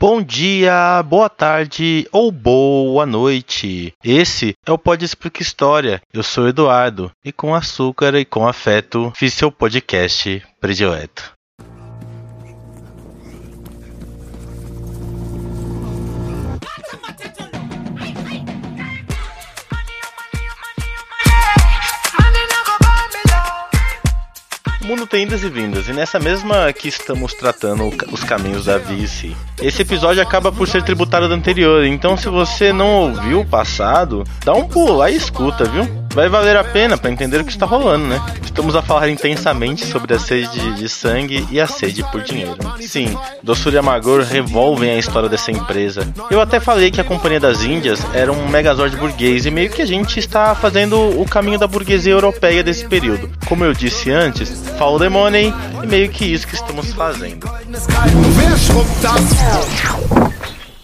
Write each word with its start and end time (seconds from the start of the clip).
Bom 0.00 0.22
dia, 0.22 1.02
boa 1.02 1.28
tarde 1.28 2.08
ou 2.10 2.32
boa 2.32 3.04
noite. 3.04 3.92
Esse 4.02 4.54
é 4.66 4.72
o 4.72 4.78
Pode 4.78 5.04
Explica 5.04 5.42
História. 5.42 6.00
Eu 6.10 6.22
sou 6.22 6.48
Eduardo 6.48 7.10
e 7.22 7.30
com 7.30 7.54
açúcar 7.54 8.14
e 8.14 8.24
com 8.24 8.48
afeto 8.48 9.12
fiz 9.14 9.34
seu 9.34 9.52
podcast 9.52 10.42
predileto. 10.58 11.34
Tem 25.10 25.24
e 25.24 25.48
vindas, 25.48 25.88
e 25.88 25.92
nessa 25.92 26.20
mesma 26.20 26.72
que 26.72 26.86
estamos 26.86 27.34
tratando 27.34 27.90
os 28.12 28.22
caminhos 28.22 28.66
da 28.66 28.78
vice. 28.78 29.36
Esse 29.60 29.82
episódio 29.82 30.22
acaba 30.22 30.52
por 30.52 30.68
ser 30.68 30.84
tributário 30.84 31.26
do 31.26 31.34
anterior, 31.34 31.84
então 31.84 32.16
se 32.16 32.28
você 32.28 32.72
não 32.72 32.86
ouviu 32.86 33.40
o 33.40 33.46
passado, 33.46 34.22
dá 34.44 34.54
um 34.54 34.68
pulo 34.68 34.96
lá 34.96 35.10
e 35.10 35.16
escuta, 35.16 35.64
viu? 35.64 35.99
Vai 36.14 36.28
valer 36.28 36.56
a 36.56 36.64
pena 36.64 36.96
para 36.96 37.10
entender 37.10 37.40
o 37.40 37.44
que 37.44 37.52
está 37.52 37.66
rolando, 37.66 38.06
né? 38.06 38.20
Estamos 38.42 38.74
a 38.74 38.82
falar 38.82 39.08
intensamente 39.08 39.86
sobre 39.86 40.14
a 40.14 40.18
sede 40.18 40.74
de 40.74 40.88
sangue 40.88 41.46
e 41.50 41.60
a 41.60 41.66
sede 41.66 42.02
por 42.10 42.22
dinheiro. 42.22 42.56
Sim, 42.80 43.16
Doçura 43.42 43.76
e 43.76 43.78
Amargor 43.78 44.22
revolvem 44.22 44.90
a 44.90 44.98
história 44.98 45.28
dessa 45.28 45.50
empresa. 45.50 46.06
Eu 46.30 46.40
até 46.40 46.60
falei 46.60 46.90
que 46.90 47.00
a 47.00 47.04
Companhia 47.04 47.40
das 47.40 47.62
Índias 47.62 48.00
era 48.12 48.32
um 48.32 48.48
megazord 48.48 48.96
burguês 48.96 49.46
e 49.46 49.50
meio 49.50 49.70
que 49.70 49.82
a 49.82 49.86
gente 49.86 50.18
está 50.18 50.54
fazendo 50.54 50.98
o 51.20 51.24
caminho 51.24 51.58
da 51.58 51.66
burguesia 51.66 52.12
europeia 52.12 52.62
desse 52.62 52.86
período. 52.86 53.30
Como 53.46 53.64
eu 53.64 53.72
disse 53.72 54.10
antes, 54.10 54.50
follow 54.78 54.98
the 54.98 55.08
money 55.08 55.54
e 55.82 55.86
meio 55.86 56.08
que 56.10 56.24
isso 56.24 56.46
que 56.46 56.54
estamos 56.54 56.92
fazendo. 56.92 57.48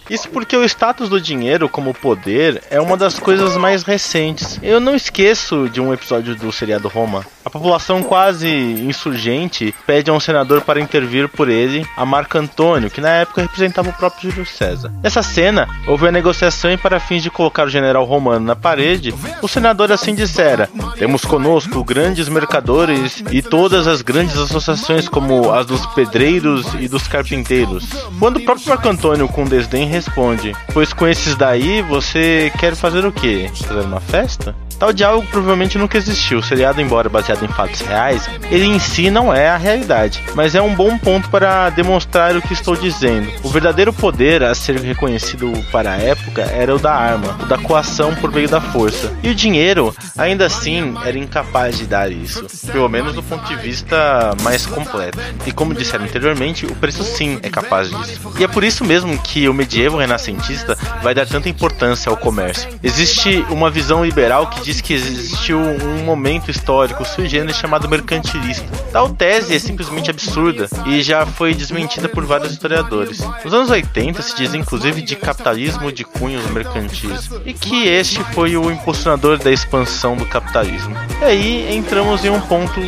Isso 0.09 0.29
porque 0.29 0.55
o 0.55 0.63
status 0.63 1.09
do 1.09 1.19
dinheiro 1.19 1.67
como 1.67 1.93
poder 1.93 2.63
é 2.69 2.79
uma 2.79 2.95
das 2.95 3.19
coisas 3.19 3.57
mais 3.57 3.83
recentes. 3.83 4.59
Eu 4.61 4.79
não 4.79 4.95
esqueço 4.95 5.69
de 5.69 5.81
um 5.81 5.93
episódio 5.93 6.35
do 6.35 6.51
seriado 6.51 6.87
Roma. 6.87 7.25
A 7.43 7.49
população 7.49 8.03
quase 8.03 8.49
insurgente 8.49 9.73
pede 9.85 10.09
a 10.09 10.13
um 10.13 10.19
senador 10.19 10.61
para 10.61 10.81
intervir 10.81 11.29
por 11.29 11.47
ele, 11.47 11.85
a 11.95 12.05
Marco 12.05 12.37
Antônio, 12.37 12.89
que 12.89 12.99
na 12.99 13.09
época 13.09 13.41
representava 13.41 13.89
o 13.89 13.93
próprio 13.93 14.29
Júlio 14.29 14.45
César. 14.45 14.91
Nessa 15.01 15.23
cena, 15.23 15.67
houve 15.87 16.07
a 16.07 16.11
negociação 16.11 16.71
e 16.71 16.77
para 16.77 16.99
fins 16.99 17.23
de 17.23 17.29
colocar 17.29 17.65
o 17.65 17.69
general 17.69 18.03
romano 18.03 18.45
na 18.45 18.55
parede, 18.55 19.13
o 19.41 19.47
senador 19.47 19.91
assim 19.91 20.13
dissera: 20.13 20.69
Temos 20.97 21.23
conosco 21.23 21.83
grandes 21.83 22.27
mercadores 22.27 23.23
e 23.31 23.41
todas 23.41 23.87
as 23.87 24.01
grandes 24.01 24.37
associações 24.37 25.07
como 25.07 25.53
as 25.53 25.65
dos 25.65 25.85
pedreiros 25.87 26.65
e 26.79 26.87
dos 26.87 27.07
carpinteiros. 27.07 27.85
Quando 28.19 28.37
o 28.37 28.43
próprio 28.43 28.67
Marco 28.67 28.89
Antônio 28.89 29.27
com 29.27 29.45
desdém 29.45 29.85
responde: 29.97 30.53
Pois 30.73 30.93
com 30.93 31.07
esses 31.07 31.35
daí 31.35 31.81
você 31.81 32.51
quer 32.59 32.75
fazer 32.75 33.05
o 33.05 33.11
quê? 33.11 33.49
Fazer 33.53 33.81
uma 33.81 33.99
festa? 33.99 34.55
Tal 34.79 34.93
diálogo 34.93 35.27
provavelmente 35.27 35.77
nunca 35.77 35.97
existiu. 35.97 36.39
O 36.39 36.43
seriado, 36.43 36.79
embora 36.79 37.09
baseado 37.09 37.43
em 37.43 37.47
fatos 37.47 37.81
reais, 37.81 38.29
ele 38.51 38.65
em 38.65 38.79
si 38.79 39.09
não 39.09 39.33
é 39.33 39.49
a 39.49 39.57
realidade, 39.57 40.21
mas 40.35 40.53
é 40.53 40.61
um 40.61 40.73
bom 40.73 40.97
ponto 40.97 41.29
para 41.29 41.69
demonstrar 41.71 42.35
o 42.35 42.41
que 42.41 42.53
estou 42.53 42.75
dizendo. 42.75 43.31
O 43.43 43.49
verdadeiro 43.49 43.91
poder 43.91 44.43
a 44.43 44.53
ser 44.53 44.79
reconhecido 44.79 45.51
para 45.71 45.93
a 45.93 45.97
época 45.97 46.43
era 46.43 46.75
o 46.75 46.79
da 46.79 46.93
arma, 46.93 47.35
o 47.41 47.45
da 47.45 47.57
coação 47.57 48.13
por 48.15 48.31
meio 48.31 48.47
da 48.47 48.61
força. 48.61 49.11
E 49.23 49.29
o 49.29 49.35
dinheiro, 49.35 49.95
ainda 50.17 50.45
assim, 50.45 50.95
era 51.03 51.17
incapaz 51.17 51.77
de 51.77 51.85
dar 51.85 52.11
isso, 52.11 52.45
pelo 52.71 52.87
menos 52.87 53.13
do 53.13 53.23
ponto 53.23 53.47
de 53.47 53.55
vista 53.55 54.35
mais 54.43 54.65
completo. 54.65 55.19
E 55.45 55.51
como 55.51 55.73
disseram 55.73 56.05
anteriormente, 56.05 56.65
o 56.65 56.75
preço 56.75 57.03
sim 57.03 57.39
é 57.41 57.49
capaz 57.49 57.89
disso. 57.89 58.19
E 58.37 58.43
é 58.43 58.47
por 58.47 58.63
isso 58.63 58.85
mesmo 58.85 59.17
que 59.17 59.49
o 59.49 59.53
medievo 59.53 59.97
renascentista 59.97 60.77
vai 61.01 61.15
dar 61.15 61.25
tanta 61.25 61.49
importância 61.49 62.09
ao 62.09 62.17
comércio. 62.17 62.69
Existe 62.83 63.43
uma 63.49 63.71
visão 63.71 64.05
liberal 64.05 64.47
que 64.47 64.66
diz 64.67 64.81
que 64.81 64.93
existiu 64.93 65.57
um 65.57 66.03
momento 66.03 66.51
histórico 66.51 67.05
sui 67.05 67.29
generis 67.29 67.55
chamado 67.55 67.87
mercantilista. 67.87 68.67
Tal 68.91 69.07
tese 69.07 69.55
é 69.55 69.59
simplesmente 69.59 70.09
absurda 70.09 70.67
e 70.85 71.01
já 71.01 71.25
foi 71.25 71.53
desmentida 71.53 72.09
por 72.09 72.25
vários 72.25 72.51
historiadores. 72.51 73.19
Nos 73.45 73.53
anos 73.53 73.69
80 73.69 74.21
se 74.21 74.35
diz 74.35 74.53
inclusive 74.53 75.01
de 75.01 75.15
capitalismo 75.15 75.89
de 75.89 76.03
cunhos 76.03 76.45
mercantis 76.51 77.29
e 77.45 77.53
que 77.53 77.87
este 77.87 78.21
foi 78.33 78.57
o 78.57 78.69
impulsionador 78.69 79.37
da 79.37 79.49
expansão 79.49 80.17
do 80.17 80.25
capitalismo. 80.25 80.93
E 81.21 81.23
aí 81.23 81.73
entramos 81.77 82.25
em 82.25 82.29
um 82.29 82.41
ponto 82.41 82.81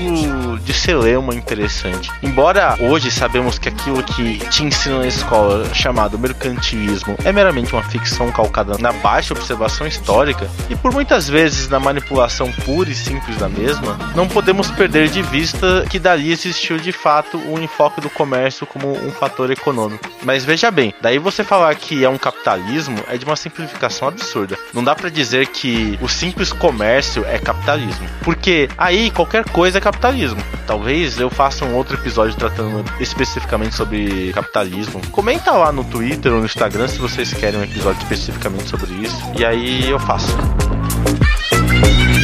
de 0.62 0.74
celema 0.74 1.34
interessante. 1.34 2.12
Embora 2.22 2.76
hoje 2.82 3.10
sabemos 3.10 3.58
que 3.58 3.70
aquilo 3.70 4.04
que 4.04 4.40
te 4.50 4.66
ensina 4.66 5.00
na 5.00 5.08
escola 5.08 5.74
chamado 5.74 6.20
mercantilismo 6.20 7.16
é 7.24 7.32
meramente 7.32 7.72
uma 7.72 7.84
ficção 7.84 8.30
calcada 8.34 8.78
na 8.78 8.92
baixa 8.92 9.34
observação 9.34 9.88
histórica 9.88 10.50
e 10.70 10.76
por 10.76 10.92
muitas 10.92 11.30
vezes 11.30 11.69
na 11.70 11.80
manipulação 11.80 12.52
pura 12.66 12.90
e 12.90 12.96
simples 12.96 13.38
da 13.38 13.48
mesma, 13.48 13.98
não 14.16 14.28
podemos 14.28 14.70
perder 14.72 15.10
de 15.10 15.22
vista 15.22 15.86
que 15.90 16.00
dali 16.00 16.32
existiu 16.32 16.78
de 16.78 16.92
fato 16.92 17.38
o 17.38 17.60
enfoque 17.60 18.02
do 18.02 18.10
comércio 18.10 18.66
como 18.66 18.92
um 18.92 19.12
fator 19.12 19.52
econômico. 19.52 20.10
Mas 20.24 20.44
veja 20.44 20.72
bem, 20.72 20.94
daí 21.02 21.18
você 21.18 21.44
falar 21.44 21.74
que 21.76 22.04
é 22.04 22.10
um 22.10 22.18
capitalismo 22.18 22.98
é 23.08 23.18
de 23.18 23.26
uma 23.26 23.36
simplificação 23.36 24.08
absurda. 24.08 24.58
Não 24.74 24.84
dá 24.84 24.96
para 24.96 25.10
dizer 25.10 25.48
que 25.48 25.98
o 26.02 26.08
simples 26.08 26.52
comércio 26.52 27.26
é 27.26 27.38
capitalismo, 27.38 28.08
porque 28.24 28.70
aí 28.78 29.12
qualquer 29.12 29.46
coisa 29.46 29.78
é 29.78 29.82
capitalismo. 29.82 30.42
Talvez 30.66 31.20
eu 31.20 31.30
faça 31.30 31.66
um 31.66 31.74
outro 31.76 31.96
episódio 31.96 32.36
tratando 32.36 32.84
especificamente 33.00 33.76
sobre 33.76 34.32
capitalismo. 34.34 35.02
Comenta 35.12 35.52
lá 35.52 35.72
no 35.72 35.84
Twitter 35.84 36.32
ou 36.32 36.40
no 36.40 36.46
Instagram 36.46 36.88
se 36.88 37.00
vocês 37.00 37.34
querem 37.34 37.60
um 37.60 37.64
episódio 37.64 38.02
especificamente 38.02 38.70
sobre 38.70 38.94
isso, 38.94 39.20
e 39.38 39.46
aí 39.46 39.90
eu 39.90 40.00
faço. 40.00 40.38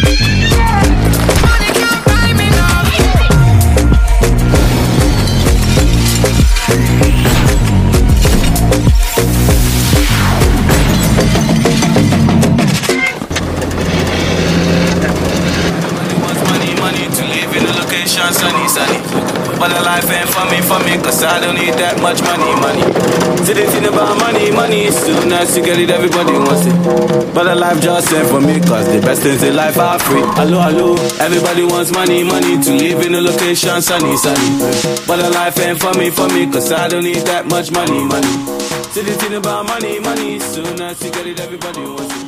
Thank 0.06 0.20
you. 0.20 0.34
For 20.66 20.80
me, 20.81 20.98
cause 20.98 21.22
I 21.24 21.40
don't 21.40 21.56
need 21.56 21.74
that 21.78 22.02
much 22.02 22.22
money, 22.26 22.50
money. 22.58 22.81
See 23.46 23.53
the 23.53 23.66
thing 23.70 23.86
about 23.86 24.18
money, 24.18 24.52
money 24.52 24.90
is 24.90 24.98
too 25.06 25.14
nice 25.30 25.53
to 25.56 25.62
get 25.62 25.78
it, 25.78 25.90
everybody 25.90 26.34
wants 26.34 26.66
it. 26.66 26.76
But 27.34 27.46
the 27.46 27.56
life 27.56 27.80
just 27.81 28.12
ain't 28.14 28.28
for 28.28 28.42
me, 28.42 28.59
cause 28.59 28.90
the 28.90 29.00
best 29.02 29.22
things 29.22 29.44
in 29.44 29.56
life 29.56 29.78
are 29.78 30.00
free. 30.00 30.25
Hello, 30.34 30.59
hello, 30.62 30.96
everybody 31.22 31.64
wants 31.64 31.92
money, 31.92 32.24
money 32.24 32.58
to 32.58 32.72
live 32.74 33.06
in 33.06 33.14
a 33.14 33.22
location, 33.22 33.81
sunny, 33.81 34.18
sunny. 34.18 34.50
But 35.06 35.22
the 35.22 35.30
life 35.30 35.59
ain't 35.59 35.80
for 35.80 35.94
me, 35.94 36.09
for 36.09 36.28
me, 36.30 36.50
cause 36.52 36.72
I 36.72 36.88
don't 36.88 37.04
need 37.04 37.22
that 37.30 37.46
much 37.46 37.72
money, 37.72 38.04
money. 38.04 38.34
See 38.92 39.02
the 39.06 39.14
thing 39.14 39.36
about 39.36 39.68
money, 39.68 40.00
money 40.00 40.36
is 40.38 40.56
too 40.56 40.66
nice 40.75 41.00
to 41.00 41.09
get 41.12 41.28
it, 41.28 41.40
everybody 41.40 41.81
wants 41.81 42.22
it. 42.22 42.25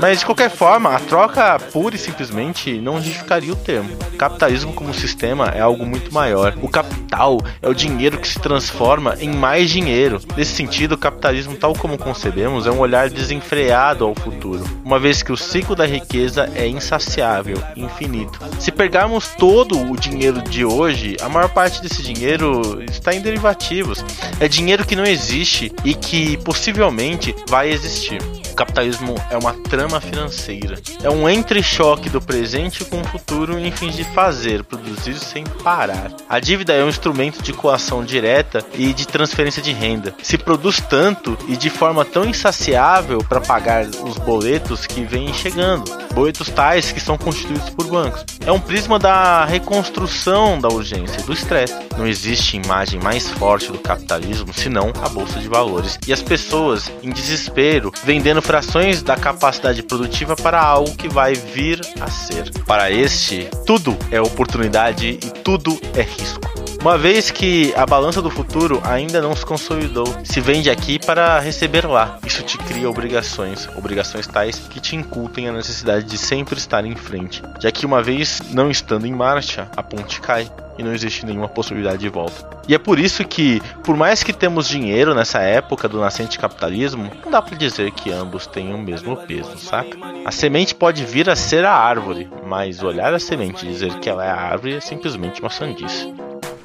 Mas 0.00 0.20
de 0.20 0.26
qualquer 0.26 0.50
forma, 0.50 0.94
a 0.94 0.98
troca 1.00 1.58
pura 1.72 1.96
e 1.96 1.98
simplesmente 1.98 2.78
não 2.78 3.00
justificaria 3.00 3.52
o 3.52 3.56
termo. 3.56 3.96
Capitalismo 4.18 4.72
como 4.72 4.94
sistema 4.94 5.46
é 5.48 5.60
algo 5.60 5.84
muito 5.84 6.12
maior. 6.12 6.54
O 6.62 6.68
capital 6.68 7.38
é 7.60 7.68
o 7.68 7.74
dinheiro 7.74 8.18
que 8.18 8.28
se 8.28 8.38
transforma 8.38 9.16
em 9.20 9.30
mais 9.30 9.70
dinheiro. 9.70 10.20
Nesse 10.36 10.54
sentido, 10.54 10.92
o 10.92 10.98
capitalismo, 10.98 11.56
tal 11.56 11.74
como 11.74 11.98
concebemos, 11.98 12.66
é 12.66 12.70
um 12.70 12.78
olhar 12.78 13.08
desenfreado 13.10 14.04
ao 14.04 14.14
futuro, 14.14 14.64
uma 14.84 14.98
vez 14.98 15.22
que 15.22 15.32
o 15.32 15.36
ciclo 15.36 15.74
da 15.74 15.86
riqueza 15.86 16.50
é 16.54 16.66
insaciável, 16.66 17.56
infinito. 17.76 18.38
Se 18.58 18.70
pegarmos 18.70 19.28
todo 19.38 19.78
o 19.78 19.96
dinheiro 19.96 20.42
de 20.42 20.64
hoje, 20.64 21.16
a 21.20 21.28
maior 21.28 21.48
parte 21.48 21.82
desse 21.82 22.02
dinheiro 22.02 22.82
está 22.84 23.14
em 23.14 23.20
derivativos. 23.20 24.04
É 24.40 24.48
dinheiro 24.48 24.86
que 24.86 24.96
não 24.96 25.04
existe 25.04 25.72
e 25.84 25.94
que 25.94 26.36
possivelmente 26.38 27.34
vai 27.48 27.70
existir. 27.70 28.20
O 28.52 28.54
capitalismo 28.54 29.14
é 29.30 29.36
uma 29.38 29.54
trama 29.54 29.98
financeira. 29.98 30.78
É 31.02 31.08
um 31.08 31.26
entre-choque 31.26 32.10
do 32.10 32.20
presente 32.20 32.84
com 32.84 33.00
o 33.00 33.04
futuro 33.04 33.58
em 33.58 33.72
fins 33.72 33.96
de 33.96 34.04
fazer, 34.04 34.62
produzir 34.62 35.14
sem 35.14 35.42
parar. 35.64 36.12
A 36.28 36.38
dívida 36.38 36.74
é 36.74 36.84
um 36.84 36.88
instrumento 36.88 37.42
de 37.42 37.54
coação 37.54 38.04
direta 38.04 38.62
e 38.74 38.92
de 38.92 39.08
transferência 39.08 39.62
de 39.62 39.72
renda. 39.72 40.14
Se 40.22 40.36
produz 40.36 40.82
tanto 40.82 41.36
e 41.48 41.56
de 41.56 41.70
forma 41.70 42.04
tão 42.04 42.26
insaciável 42.26 43.24
para 43.26 43.40
pagar 43.40 43.86
os 43.86 44.18
boletos 44.18 44.86
que 44.86 45.02
vêm 45.02 45.32
chegando. 45.32 45.90
Boletos 46.14 46.48
tais 46.50 46.92
que 46.92 47.00
são 47.00 47.16
constituídos 47.16 47.70
por 47.70 47.86
bancos. 47.86 48.24
É 48.44 48.52
um 48.52 48.60
prisma 48.60 48.98
da 48.98 49.44
reconstrução 49.44 50.60
da 50.60 50.68
urgência, 50.68 51.22
do 51.22 51.32
estresse. 51.32 51.74
Não 51.96 52.06
existe 52.06 52.56
imagem 52.56 53.00
mais 53.00 53.28
forte 53.30 53.70
do 53.70 53.78
capitalismo 53.78 54.52
senão 54.52 54.92
a 55.02 55.08
bolsa 55.08 55.38
de 55.38 55.48
valores. 55.48 55.98
E 56.06 56.12
as 56.12 56.22
pessoas, 56.22 56.90
em 57.02 57.10
desespero, 57.10 57.92
vendendo 58.04 58.42
frações 58.42 59.02
da 59.02 59.16
capacidade 59.16 59.82
produtiva 59.82 60.36
para 60.36 60.60
algo 60.60 60.94
que 60.96 61.08
vai 61.08 61.34
vir 61.34 61.80
a 62.00 62.10
ser. 62.10 62.50
Para 62.66 62.90
este, 62.90 63.48
tudo 63.66 63.96
é 64.10 64.20
oportunidade 64.20 65.06
e 65.08 65.30
tudo 65.42 65.78
é 65.94 66.02
risco. 66.02 66.61
Uma 66.82 66.98
vez 66.98 67.30
que 67.30 67.72
a 67.76 67.86
balança 67.86 68.20
do 68.20 68.28
futuro 68.28 68.82
ainda 68.82 69.20
não 69.20 69.36
se 69.36 69.46
consolidou, 69.46 70.04
se 70.24 70.40
vende 70.40 70.68
aqui 70.68 70.98
para 70.98 71.38
receber 71.38 71.86
lá. 71.86 72.18
Isso 72.26 72.42
te 72.42 72.58
cria 72.58 72.90
obrigações, 72.90 73.68
obrigações 73.76 74.26
tais 74.26 74.58
que 74.58 74.80
te 74.80 74.96
incultem 74.96 75.48
a 75.48 75.52
necessidade 75.52 76.04
de 76.04 76.18
sempre 76.18 76.58
estar 76.58 76.84
em 76.84 76.96
frente, 76.96 77.40
já 77.60 77.70
que 77.70 77.86
uma 77.86 78.02
vez 78.02 78.42
não 78.50 78.68
estando 78.68 79.06
em 79.06 79.12
marcha, 79.12 79.70
a 79.76 79.82
ponte 79.82 80.20
cai 80.20 80.50
e 80.76 80.82
não 80.82 80.92
existe 80.92 81.24
nenhuma 81.24 81.48
possibilidade 81.48 81.98
de 81.98 82.08
volta. 82.08 82.50
E 82.66 82.74
é 82.74 82.78
por 82.80 82.98
isso 82.98 83.24
que, 83.24 83.62
por 83.84 83.96
mais 83.96 84.24
que 84.24 84.32
temos 84.32 84.66
dinheiro 84.66 85.14
nessa 85.14 85.38
época 85.38 85.88
do 85.88 86.00
nascente 86.00 86.36
capitalismo, 86.36 87.12
não 87.24 87.30
dá 87.30 87.40
para 87.40 87.56
dizer 87.56 87.92
que 87.92 88.10
ambos 88.10 88.48
têm 88.48 88.74
o 88.74 88.78
mesmo 88.78 89.16
peso, 89.18 89.56
saca? 89.56 89.96
A 90.24 90.32
semente 90.32 90.74
pode 90.74 91.04
vir 91.04 91.30
a 91.30 91.36
ser 91.36 91.64
a 91.64 91.72
árvore, 91.72 92.28
mas 92.44 92.82
olhar 92.82 93.14
a 93.14 93.20
semente 93.20 93.64
e 93.64 93.68
dizer 93.68 94.00
que 94.00 94.10
ela 94.10 94.24
é 94.24 94.30
a 94.30 94.34
árvore 94.34 94.74
é 94.74 94.80
simplesmente 94.80 95.40
uma 95.40 95.50
sandice. 95.50 96.12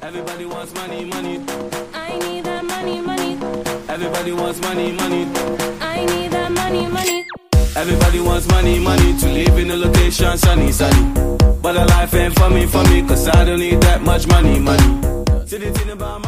Everybody 0.08 0.46
wants 0.46 0.74
money, 0.74 1.04
money. 1.04 1.36
I 1.92 2.18
need 2.18 2.44
that 2.44 2.64
money, 2.64 2.98
money. 3.02 3.32
Everybody 3.90 4.32
wants 4.32 4.58
money, 4.62 4.92
money. 4.92 5.24
I 5.82 6.06
need 6.06 6.30
that 6.32 6.50
money, 6.50 6.86
money. 6.86 7.26
Everybody 7.76 8.20
wants 8.20 8.48
money, 8.48 8.78
money 8.78 9.18
to 9.18 9.26
live 9.28 9.58
in 9.58 9.70
a 9.70 9.76
location 9.76 10.38
sunny, 10.38 10.72
sunny. 10.72 11.12
But 11.60 11.76
a 11.76 11.84
life 11.84 12.14
ain't 12.14 12.34
for 12.38 12.48
me, 12.48 12.64
for 12.64 12.82
me, 12.84 13.02
cause 13.06 13.28
I 13.28 13.44
don't 13.44 13.60
need 13.60 13.82
that 13.82 14.00
much 14.00 14.26
money, 14.28 14.58
money. 14.58 15.46
See 15.46 15.58
the 15.58 15.70
thing 15.72 15.90
about 15.90 16.22
money, 16.22 16.27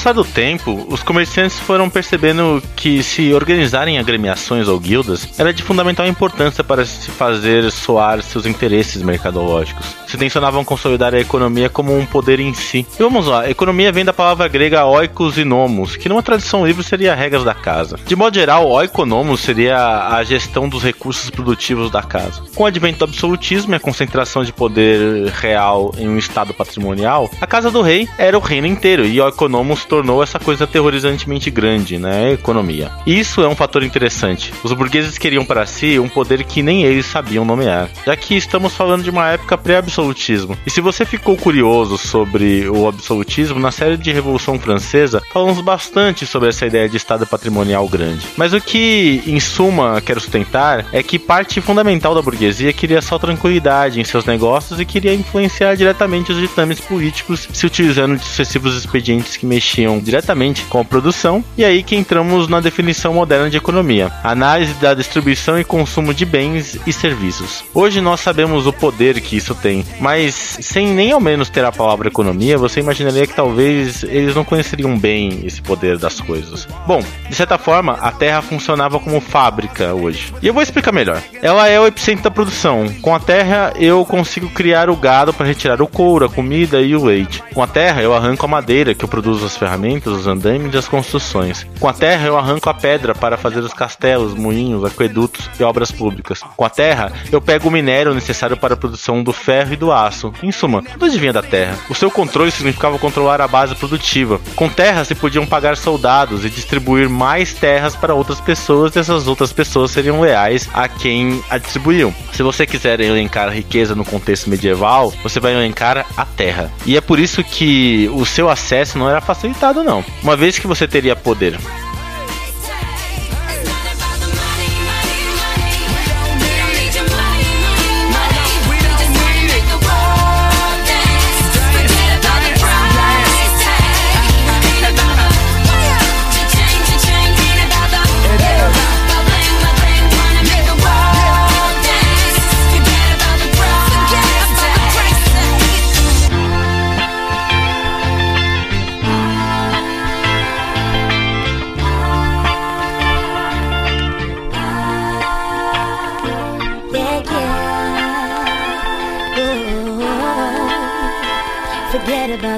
passar 0.00 0.14
do 0.14 0.24
tempo, 0.24 0.86
os 0.88 1.02
comerciantes 1.02 1.58
foram 1.58 1.90
percebendo 1.90 2.62
que 2.74 3.02
se 3.02 3.34
organizarem 3.34 3.96
em 3.96 3.98
agremiações 3.98 4.66
ou 4.66 4.80
guildas 4.80 5.28
era 5.38 5.52
de 5.52 5.62
fundamental 5.62 6.06
importância 6.06 6.64
para 6.64 6.86
se 6.86 7.10
fazer 7.10 7.70
soar 7.70 8.22
seus 8.22 8.46
interesses 8.46 9.02
mercadológicos. 9.02 9.94
Se 10.06 10.16
tensionavam 10.16 10.64
consolidar 10.64 11.14
a 11.14 11.20
economia 11.20 11.68
como 11.68 11.94
um 11.94 12.06
poder 12.06 12.40
em 12.40 12.54
si. 12.54 12.86
E 12.98 13.02
vamos 13.02 13.26
lá, 13.26 13.50
economia 13.50 13.92
vem 13.92 14.02
da 14.02 14.12
palavra 14.12 14.48
grega 14.48 14.86
oikos 14.86 15.36
e 15.36 15.44
nomos, 15.44 15.96
que 15.96 16.08
numa 16.08 16.22
tradição 16.22 16.66
livre 16.66 16.82
seria 16.82 17.14
regras 17.14 17.44
da 17.44 17.52
casa. 17.52 17.98
De 18.06 18.16
modo 18.16 18.34
geral, 18.34 18.70
oikonomos 18.70 19.40
seria 19.40 20.08
a 20.08 20.24
gestão 20.24 20.66
dos 20.66 20.82
recursos 20.82 21.28
produtivos 21.28 21.90
da 21.90 22.02
casa. 22.02 22.42
Com 22.54 22.62
o 22.62 22.66
advento 22.66 23.00
do 23.00 23.04
absolutismo 23.04 23.74
e 23.74 23.76
a 23.76 23.80
concentração 23.80 24.42
de 24.44 24.52
poder 24.52 25.26
real 25.26 25.92
em 25.98 26.08
um 26.08 26.16
estado 26.16 26.54
patrimonial, 26.54 27.30
a 27.38 27.46
casa 27.46 27.70
do 27.70 27.82
rei 27.82 28.08
era 28.16 28.38
o 28.38 28.40
reino 28.40 28.66
inteiro 28.66 29.04
e 29.04 29.20
oikonomos 29.20 29.89
tornou 29.90 30.22
essa 30.22 30.38
coisa 30.38 30.64
aterrorizantemente 30.64 31.50
grande, 31.50 31.98
né? 31.98 32.26
A 32.26 32.32
economia. 32.32 32.92
Isso 33.04 33.42
é 33.42 33.48
um 33.48 33.56
fator 33.56 33.82
interessante. 33.82 34.54
Os 34.62 34.72
burgueses 34.72 35.18
queriam 35.18 35.44
para 35.44 35.66
si 35.66 35.98
um 35.98 36.08
poder 36.08 36.44
que 36.44 36.62
nem 36.62 36.84
eles 36.84 37.06
sabiam 37.06 37.44
nomear, 37.44 37.90
já 38.06 38.16
que 38.16 38.36
estamos 38.36 38.72
falando 38.72 39.02
de 39.02 39.10
uma 39.10 39.28
época 39.28 39.58
pré-absolutismo. 39.58 40.56
E 40.64 40.70
se 40.70 40.80
você 40.80 41.04
ficou 41.04 41.36
curioso 41.36 41.98
sobre 41.98 42.68
o 42.68 42.86
absolutismo, 42.86 43.58
na 43.58 43.72
série 43.72 43.96
de 43.96 44.12
Revolução 44.12 44.60
Francesa 44.60 45.20
falamos 45.32 45.60
bastante 45.60 46.24
sobre 46.24 46.50
essa 46.50 46.64
ideia 46.64 46.88
de 46.88 46.96
estado 46.96 47.26
patrimonial 47.26 47.88
grande. 47.88 48.24
Mas 48.36 48.52
o 48.52 48.60
que, 48.60 49.22
em 49.26 49.40
suma, 49.40 50.00
quero 50.00 50.20
sustentar 50.20 50.86
é 50.92 51.02
que 51.02 51.18
parte 51.18 51.60
fundamental 51.60 52.14
da 52.14 52.22
burguesia 52.22 52.72
queria 52.72 53.02
só 53.02 53.18
tranquilidade 53.18 54.00
em 54.00 54.04
seus 54.04 54.24
negócios 54.24 54.78
e 54.78 54.84
queria 54.84 55.12
influenciar 55.12 55.74
diretamente 55.74 56.30
os 56.30 56.38
ditames 56.38 56.78
políticos, 56.78 57.48
se 57.52 57.66
utilizando 57.66 58.16
de 58.16 58.24
sucessivos 58.24 58.76
expedientes 58.76 59.36
que 59.36 59.44
mexiam 59.44 59.79
diretamente 60.02 60.64
com 60.64 60.80
a 60.80 60.84
produção. 60.84 61.44
E 61.56 61.64
aí 61.64 61.82
que 61.82 61.96
entramos 61.96 62.48
na 62.48 62.60
definição 62.60 63.14
moderna 63.14 63.48
de 63.48 63.56
economia: 63.56 64.10
análise 64.22 64.74
da 64.74 64.94
distribuição 64.94 65.58
e 65.58 65.64
consumo 65.64 66.12
de 66.12 66.24
bens 66.24 66.78
e 66.86 66.92
serviços. 66.92 67.64
Hoje 67.74 68.00
nós 68.00 68.20
sabemos 68.20 68.66
o 68.66 68.72
poder 68.72 69.20
que 69.20 69.36
isso 69.36 69.54
tem, 69.54 69.84
mas 70.00 70.34
sem 70.34 70.88
nem 70.88 71.12
ao 71.12 71.20
menos 71.20 71.48
ter 71.48 71.64
a 71.64 71.72
palavra 71.72 72.08
economia, 72.08 72.58
você 72.58 72.80
imaginaria 72.80 73.26
que 73.26 73.34
talvez 73.34 74.02
eles 74.02 74.34
não 74.34 74.44
conheceriam 74.44 74.98
bem 74.98 75.40
esse 75.44 75.62
poder 75.62 75.98
das 75.98 76.20
coisas. 76.20 76.66
Bom, 76.86 77.02
de 77.28 77.34
certa 77.34 77.58
forma, 77.58 77.92
a 77.94 78.10
Terra 78.10 78.42
funcionava 78.42 78.98
como 78.98 79.20
fábrica 79.20 79.94
hoje. 79.94 80.32
E 80.42 80.46
eu 80.46 80.54
vou 80.54 80.62
explicar 80.62 80.92
melhor. 80.92 81.22
Ela 81.42 81.68
é 81.68 81.78
o 81.78 81.86
epicentro 81.86 82.24
da 82.24 82.30
produção. 82.30 82.88
Com 83.00 83.14
a 83.14 83.20
Terra, 83.20 83.72
eu 83.76 84.04
consigo 84.04 84.48
criar 84.50 84.90
o 84.90 84.96
gado 84.96 85.32
para 85.32 85.46
retirar 85.46 85.80
o 85.80 85.86
couro, 85.86 86.26
a 86.26 86.28
comida 86.28 86.80
e 86.80 86.94
o 86.94 87.04
leite. 87.04 87.42
Com 87.54 87.62
a 87.62 87.66
Terra, 87.66 88.02
eu 88.02 88.14
arranco 88.14 88.44
a 88.44 88.48
madeira, 88.48 88.94
que 88.94 89.04
eu 89.04 89.08
produzo 89.08 89.44
as 89.46 89.56
ferramentas, 89.56 89.69
os 90.06 90.26
andaimes 90.26 90.74
e 90.74 90.78
as 90.78 90.88
construções. 90.88 91.66
Com 91.78 91.88
a 91.88 91.92
Terra, 91.92 92.26
eu 92.26 92.36
arranco 92.36 92.68
a 92.68 92.74
pedra 92.74 93.14
para 93.14 93.36
fazer 93.36 93.60
os 93.60 93.72
castelos, 93.72 94.34
moinhos, 94.34 94.84
aquedutos 94.84 95.48
e 95.58 95.62
obras 95.62 95.90
públicas. 95.92 96.40
Com 96.56 96.64
a 96.64 96.70
Terra, 96.70 97.12
eu 97.30 97.40
pego 97.40 97.68
o 97.68 97.70
minério 97.70 98.14
necessário 98.14 98.56
para 98.56 98.74
a 98.74 98.76
produção 98.76 99.22
do 99.22 99.32
ferro 99.32 99.72
e 99.72 99.76
do 99.76 99.92
aço. 99.92 100.32
Em 100.42 100.52
suma, 100.52 100.82
tudo 100.82 101.04
advinha 101.04 101.32
da 101.32 101.42
Terra. 101.42 101.76
O 101.88 101.94
seu 101.94 102.10
controle 102.10 102.50
significava 102.50 102.98
controlar 102.98 103.40
a 103.40 103.48
base 103.48 103.74
produtiva. 103.74 104.40
Com 104.56 104.68
terra 104.68 105.04
se 105.04 105.14
podiam 105.14 105.46
pagar 105.46 105.76
soldados 105.76 106.44
e 106.44 106.50
distribuir 106.50 107.08
mais 107.08 107.52
terras 107.52 107.94
para 107.94 108.14
outras 108.14 108.40
pessoas, 108.40 108.94
e 108.94 108.98
essas 108.98 109.26
outras 109.26 109.52
pessoas 109.52 109.90
seriam 109.90 110.20
leais 110.20 110.68
a 110.72 110.88
quem 110.88 111.42
a 111.48 111.58
distribuíam. 111.58 112.14
Se 112.32 112.42
você 112.42 112.66
quiser 112.66 113.00
elencar 113.00 113.48
a 113.48 113.52
riqueza 113.52 113.94
no 113.94 114.04
contexto 114.04 114.50
medieval, 114.50 115.12
você 115.22 115.40
vai 115.40 115.54
elencar 115.54 116.06
a 116.16 116.24
terra. 116.24 116.70
E 116.86 116.96
é 116.96 117.00
por 117.00 117.18
isso 117.18 117.42
que 117.44 118.10
o 118.12 118.24
seu 118.24 118.48
acesso 118.48 118.98
não 118.98 119.08
era 119.08 119.20
facilitado 119.20 119.59
não. 119.84 120.04
Uma 120.22 120.36
vez 120.36 120.58
que 120.58 120.66
você 120.66 120.88
teria 120.88 121.14
poder 121.14 121.58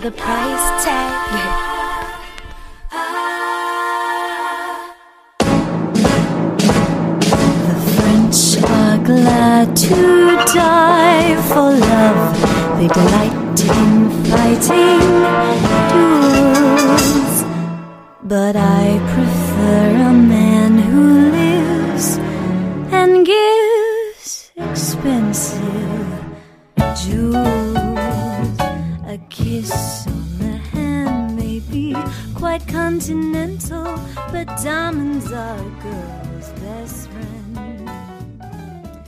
The 0.00 0.10
price 0.10 0.84
tag. 0.84 1.12
The 7.68 7.76
French 7.92 8.40
are 8.68 8.98
glad 9.04 9.76
to 9.76 9.96
die 10.54 11.36
for 11.46 11.70
love. 11.70 12.22
They 12.78 12.88
delight 12.88 13.21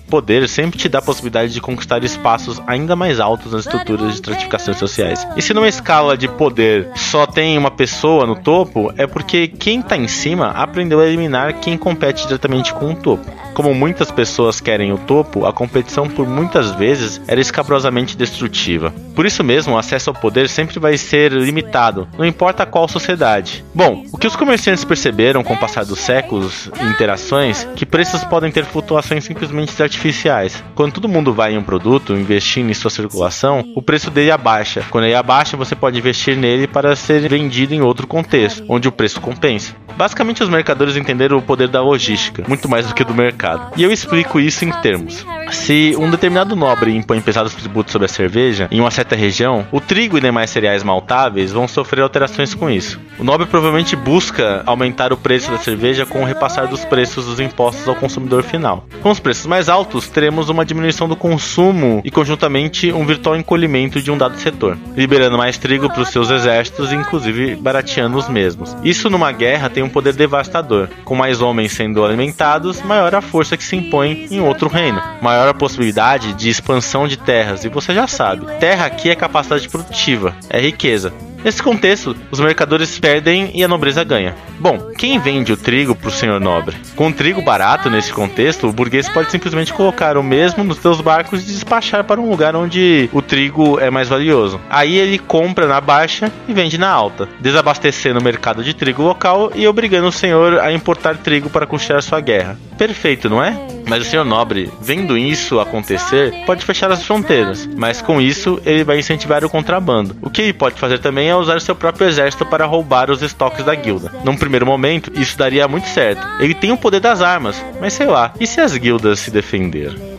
Poder 0.08 0.48
sempre 0.48 0.78
te 0.78 0.88
dá 0.88 1.00
a 1.00 1.02
possibilidade 1.02 1.52
de 1.52 1.60
conquistar 1.60 2.04
espaços 2.04 2.62
ainda 2.66 2.94
mais 2.94 3.18
altos 3.18 3.50
nas 3.50 3.62
estruturas 3.66 4.08
de 4.08 4.14
estratificações 4.14 4.78
sociais. 4.78 5.26
E 5.36 5.42
se 5.42 5.52
numa 5.52 5.66
escala 5.66 6.16
de 6.16 6.28
poder 6.28 6.88
só 6.94 7.26
tem 7.26 7.58
uma 7.58 7.70
pessoa 7.70 8.24
no 8.24 8.36
topo, 8.36 8.92
é 8.96 9.08
porque 9.08 9.48
quem 9.48 9.82
tá 9.82 9.96
em 9.96 10.06
cima 10.06 10.50
aprendeu 10.50 11.00
a 11.00 11.06
eliminar 11.06 11.54
quem 11.54 11.76
compete 11.76 12.26
diretamente 12.26 12.72
com 12.74 12.92
o 12.92 12.94
topo. 12.94 13.28
Como 13.54 13.74
muitas 13.74 14.10
pessoas 14.10 14.60
querem 14.60 14.92
o 14.92 14.98
topo, 14.98 15.46
a 15.46 15.52
competição 15.52 16.08
por 16.08 16.28
muitas 16.28 16.70
vezes 16.72 17.20
era 17.26 17.40
escabrosamente 17.40 18.16
destrutiva. 18.16 18.94
Por 19.14 19.26
isso 19.26 19.44
mesmo, 19.44 19.74
o 19.74 19.78
acesso 19.78 20.10
ao 20.10 20.16
poder 20.16 20.48
sempre 20.48 20.78
vai 20.78 20.96
ser 20.96 21.32
limitado, 21.32 22.08
não 22.18 22.24
importa 22.24 22.66
qual 22.66 22.88
sociedade. 22.88 23.64
Bom, 23.74 24.04
o 24.12 24.18
que 24.18 24.26
os 24.26 24.36
comerciantes 24.36 24.84
perceberam 24.84 25.44
com 25.44 25.54
o 25.54 25.58
passar 25.58 25.84
dos 25.84 26.00
séculos 26.00 26.70
e 26.80 26.84
interações, 26.86 27.66
que 27.76 27.86
preços 27.86 28.24
podem 28.24 28.50
ter 28.50 28.64
flutuações 28.64 29.24
simplesmente 29.24 29.80
artificiais. 29.82 30.62
Quando 30.74 30.94
todo 30.94 31.08
mundo 31.08 31.32
vai 31.32 31.54
em 31.54 31.58
um 31.58 31.62
produto, 31.62 32.14
investindo 32.14 32.70
em 32.70 32.74
sua 32.74 32.90
circulação, 32.90 33.64
o 33.74 33.82
preço 33.82 34.10
dele 34.10 34.30
abaixa. 34.30 34.84
Quando 34.90 35.04
ele 35.04 35.14
abaixa, 35.14 35.56
você 35.56 35.74
pode 35.74 35.98
investir 35.98 36.36
nele 36.36 36.66
para 36.66 36.96
ser 36.96 37.28
vendido 37.28 37.74
em 37.74 37.82
outro 37.82 38.06
contexto, 38.06 38.64
onde 38.68 38.88
o 38.88 38.92
preço 38.92 39.20
compensa. 39.20 39.74
Basicamente, 39.96 40.42
os 40.42 40.48
mercadores 40.48 40.96
entenderam 40.96 41.36
o 41.36 41.42
poder 41.42 41.68
da 41.68 41.80
logística, 41.80 42.44
muito 42.48 42.68
mais 42.68 42.86
do 42.86 42.94
que 42.94 43.04
do 43.04 43.14
mercado. 43.14 43.72
E 43.76 43.82
eu 43.82 43.92
explico 43.92 44.40
isso 44.40 44.64
em 44.64 44.72
termos. 44.80 45.24
Se 45.52 45.94
um 45.98 46.10
determinado 46.10 46.56
nobre 46.56 46.96
impõe 46.96 47.20
pesados 47.20 47.54
tributos 47.54 47.92
sobre 47.92 48.06
a 48.06 48.08
cerveja 48.08 48.66
em 48.70 48.80
uma 48.80 48.90
certa 49.04 49.14
região, 49.14 49.66
o 49.70 49.80
trigo 49.80 50.16
e 50.16 50.20
demais 50.20 50.48
cereais 50.48 50.82
maltáveis 50.82 51.52
vão 51.52 51.68
sofrer 51.68 52.02
alterações 52.02 52.54
com 52.54 52.70
isso. 52.70 52.98
O 53.18 53.24
nobre 53.24 53.46
provavelmente 53.46 53.94
busca 53.94 54.62
aumentar 54.64 55.12
o 55.12 55.16
preço 55.16 55.50
da 55.50 55.58
cerveja 55.58 56.06
com 56.06 56.22
o 56.22 56.24
repassar 56.24 56.66
dos 56.66 56.84
preços 56.86 57.26
dos 57.26 57.38
impostos 57.38 57.86
ao 57.86 57.94
consumidor 57.94 58.42
final. 58.42 58.86
Com 59.02 59.10
os 59.10 59.20
preços 59.20 59.44
mais 59.46 59.68
altos, 59.68 60.08
teremos 60.08 60.48
uma 60.48 60.64
diminuição 60.64 61.06
do 61.06 61.14
consumo 61.14 62.00
e, 62.02 62.10
conjuntamente, 62.10 62.90
um 62.92 63.04
virtual 63.04 63.36
encolhimento 63.36 64.00
de 64.00 64.10
um 64.10 64.16
dado 64.16 64.38
setor, 64.38 64.78
liberando 64.96 65.36
mais 65.36 65.58
trigo 65.58 65.88
para 65.88 66.02
os 66.02 66.08
seus 66.08 66.30
exércitos 66.30 66.90
e, 66.90 66.96
inclusive, 66.96 67.54
barateando 67.56 68.16
os 68.16 68.28
mesmos. 68.28 68.74
Isso 68.82 69.10
numa 69.10 69.30
guerra 69.32 69.68
tem 69.68 69.82
um 69.82 69.88
poder 69.88 70.14
devastador. 70.14 70.88
Com 71.04 71.14
mais 71.14 71.42
homens 71.42 71.72
sendo 71.72 72.04
alimentados, 72.04 72.82
maior 72.82 73.14
a 73.14 73.20
força 73.20 73.56
que 73.56 73.64
se 73.64 73.76
impõe 73.76 74.26
em 74.30 74.40
outro 74.40 74.68
reino. 74.68 75.02
Maior 75.20 75.48
a 75.48 75.54
possibilidade 75.54 76.32
de 76.32 76.48
expansão 76.48 77.06
de 77.06 77.18
terras, 77.18 77.64
e 77.64 77.68
você 77.68 77.92
já 77.92 78.06
sabe: 78.06 78.46
terra 78.58 78.93
aqui 78.94 79.10
é 79.10 79.14
capacidade 79.14 79.68
produtiva, 79.68 80.34
é 80.48 80.60
riqueza. 80.60 81.12
Nesse 81.44 81.62
contexto, 81.62 82.16
os 82.30 82.40
mercadores 82.40 82.98
perdem 82.98 83.50
e 83.52 83.62
a 83.62 83.68
nobreza 83.68 84.02
ganha. 84.02 84.34
Bom, 84.58 84.78
quem 84.96 85.18
vende 85.18 85.52
o 85.52 85.58
trigo 85.58 85.94
para 85.94 86.08
o 86.08 86.10
senhor 86.10 86.40
nobre? 86.40 86.74
Com 86.96 87.12
trigo 87.12 87.42
barato 87.42 87.90
nesse 87.90 88.14
contexto, 88.14 88.66
o 88.66 88.72
burguês 88.72 89.10
pode 89.10 89.30
simplesmente 89.30 89.70
colocar 89.70 90.16
o 90.16 90.22
mesmo 90.22 90.64
nos 90.64 90.78
seus 90.78 91.02
barcos 91.02 91.42
e 91.42 91.52
despachar 91.52 92.02
para 92.02 92.18
um 92.18 92.30
lugar 92.30 92.56
onde 92.56 93.10
o 93.12 93.20
trigo 93.20 93.78
é 93.78 93.90
mais 93.90 94.08
valioso. 94.08 94.58
Aí 94.70 94.96
ele 94.96 95.18
compra 95.18 95.66
na 95.66 95.82
baixa 95.82 96.32
e 96.48 96.54
vende 96.54 96.78
na 96.78 96.88
alta, 96.88 97.28
desabastecendo 97.38 98.20
o 98.20 98.24
mercado 98.24 98.64
de 98.64 98.72
trigo 98.72 99.02
local 99.02 99.52
e 99.54 99.68
obrigando 99.68 100.08
o 100.08 100.12
senhor 100.12 100.58
a 100.60 100.72
importar 100.72 101.18
trigo 101.18 101.50
para 101.50 101.66
custear 101.66 102.02
sua 102.02 102.20
guerra. 102.20 102.58
Perfeito, 102.78 103.28
não 103.28 103.44
é? 103.44 103.54
Mas 103.86 104.06
o 104.06 104.10
senhor 104.10 104.24
nobre, 104.24 104.70
vendo 104.80 105.16
isso 105.16 105.60
acontecer, 105.60 106.32
pode 106.46 106.64
fechar 106.64 106.90
as 106.90 107.02
fronteiras, 107.04 107.68
mas 107.76 108.00
com 108.00 108.20
isso 108.20 108.60
ele 108.64 108.84
vai 108.84 108.98
incentivar 108.98 109.44
o 109.44 109.50
contrabando. 109.50 110.16
O 110.22 110.30
que 110.30 110.42
ele 110.42 110.52
pode 110.52 110.80
fazer 110.80 110.98
também 110.98 111.28
é 111.28 111.36
usar 111.36 111.60
seu 111.60 111.74
próprio 111.74 112.06
exército 112.06 112.46
para 112.46 112.66
roubar 112.66 113.10
os 113.10 113.22
estoques 113.22 113.64
da 113.64 113.74
guilda. 113.74 114.12
Num 114.24 114.36
primeiro 114.36 114.66
momento, 114.66 115.12
isso 115.14 115.36
daria 115.36 115.68
muito 115.68 115.88
certo. 115.88 116.26
Ele 116.40 116.54
tem 116.54 116.72
o 116.72 116.76
poder 116.76 117.00
das 117.00 117.20
armas, 117.20 117.62
mas 117.80 117.92
sei 117.92 118.06
lá, 118.06 118.32
e 118.40 118.46
se 118.46 118.60
as 118.60 118.76
guildas 118.76 119.20
se 119.20 119.30
defenderem? 119.30 120.14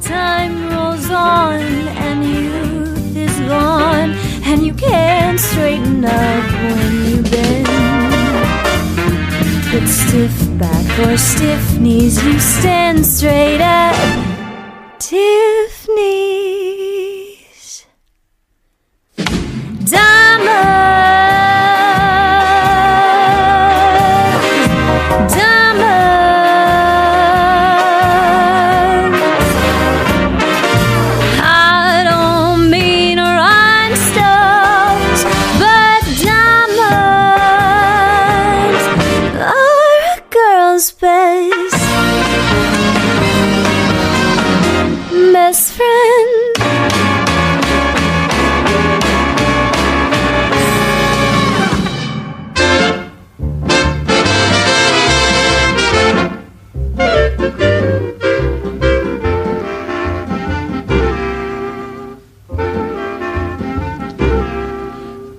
Time 0.00 0.72
rolls 0.72 1.10
on 1.10 1.60
and 1.98 2.24
youth 2.24 3.16
is 3.16 3.40
gone, 3.48 4.14
and 4.46 4.64
you 4.64 4.74
can't 4.74 5.40
straighten 5.40 6.04
up 6.04 6.44
when 6.62 7.10
you 7.10 7.22
bend. 7.22 7.73
With 9.74 9.88
stiff 9.88 10.56
back 10.56 10.98
or 11.00 11.16
stiff 11.16 11.80
knees, 11.80 12.24
you 12.24 12.38
stand 12.38 13.04
straight 13.04 13.60
at 13.60 15.00
Tiffany's. 15.00 16.43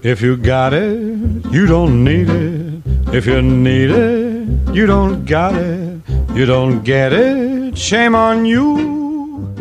If 0.06 0.22
you 0.22 0.38
got 0.38 0.72
it, 0.72 1.52
you 1.52 1.66
don't 1.66 2.04
need 2.04 2.30
it. 2.30 2.84
If 3.12 3.26
you 3.26 3.42
need 3.42 3.90
it, 3.90 4.76
you 4.76 4.86
don't 4.86 5.26
got 5.26 5.56
it. 5.56 6.00
You 6.36 6.46
don't 6.46 6.84
get 6.84 7.12
it, 7.12 7.76
shame 7.76 8.14
on 8.14 8.46
you. 8.46 9.52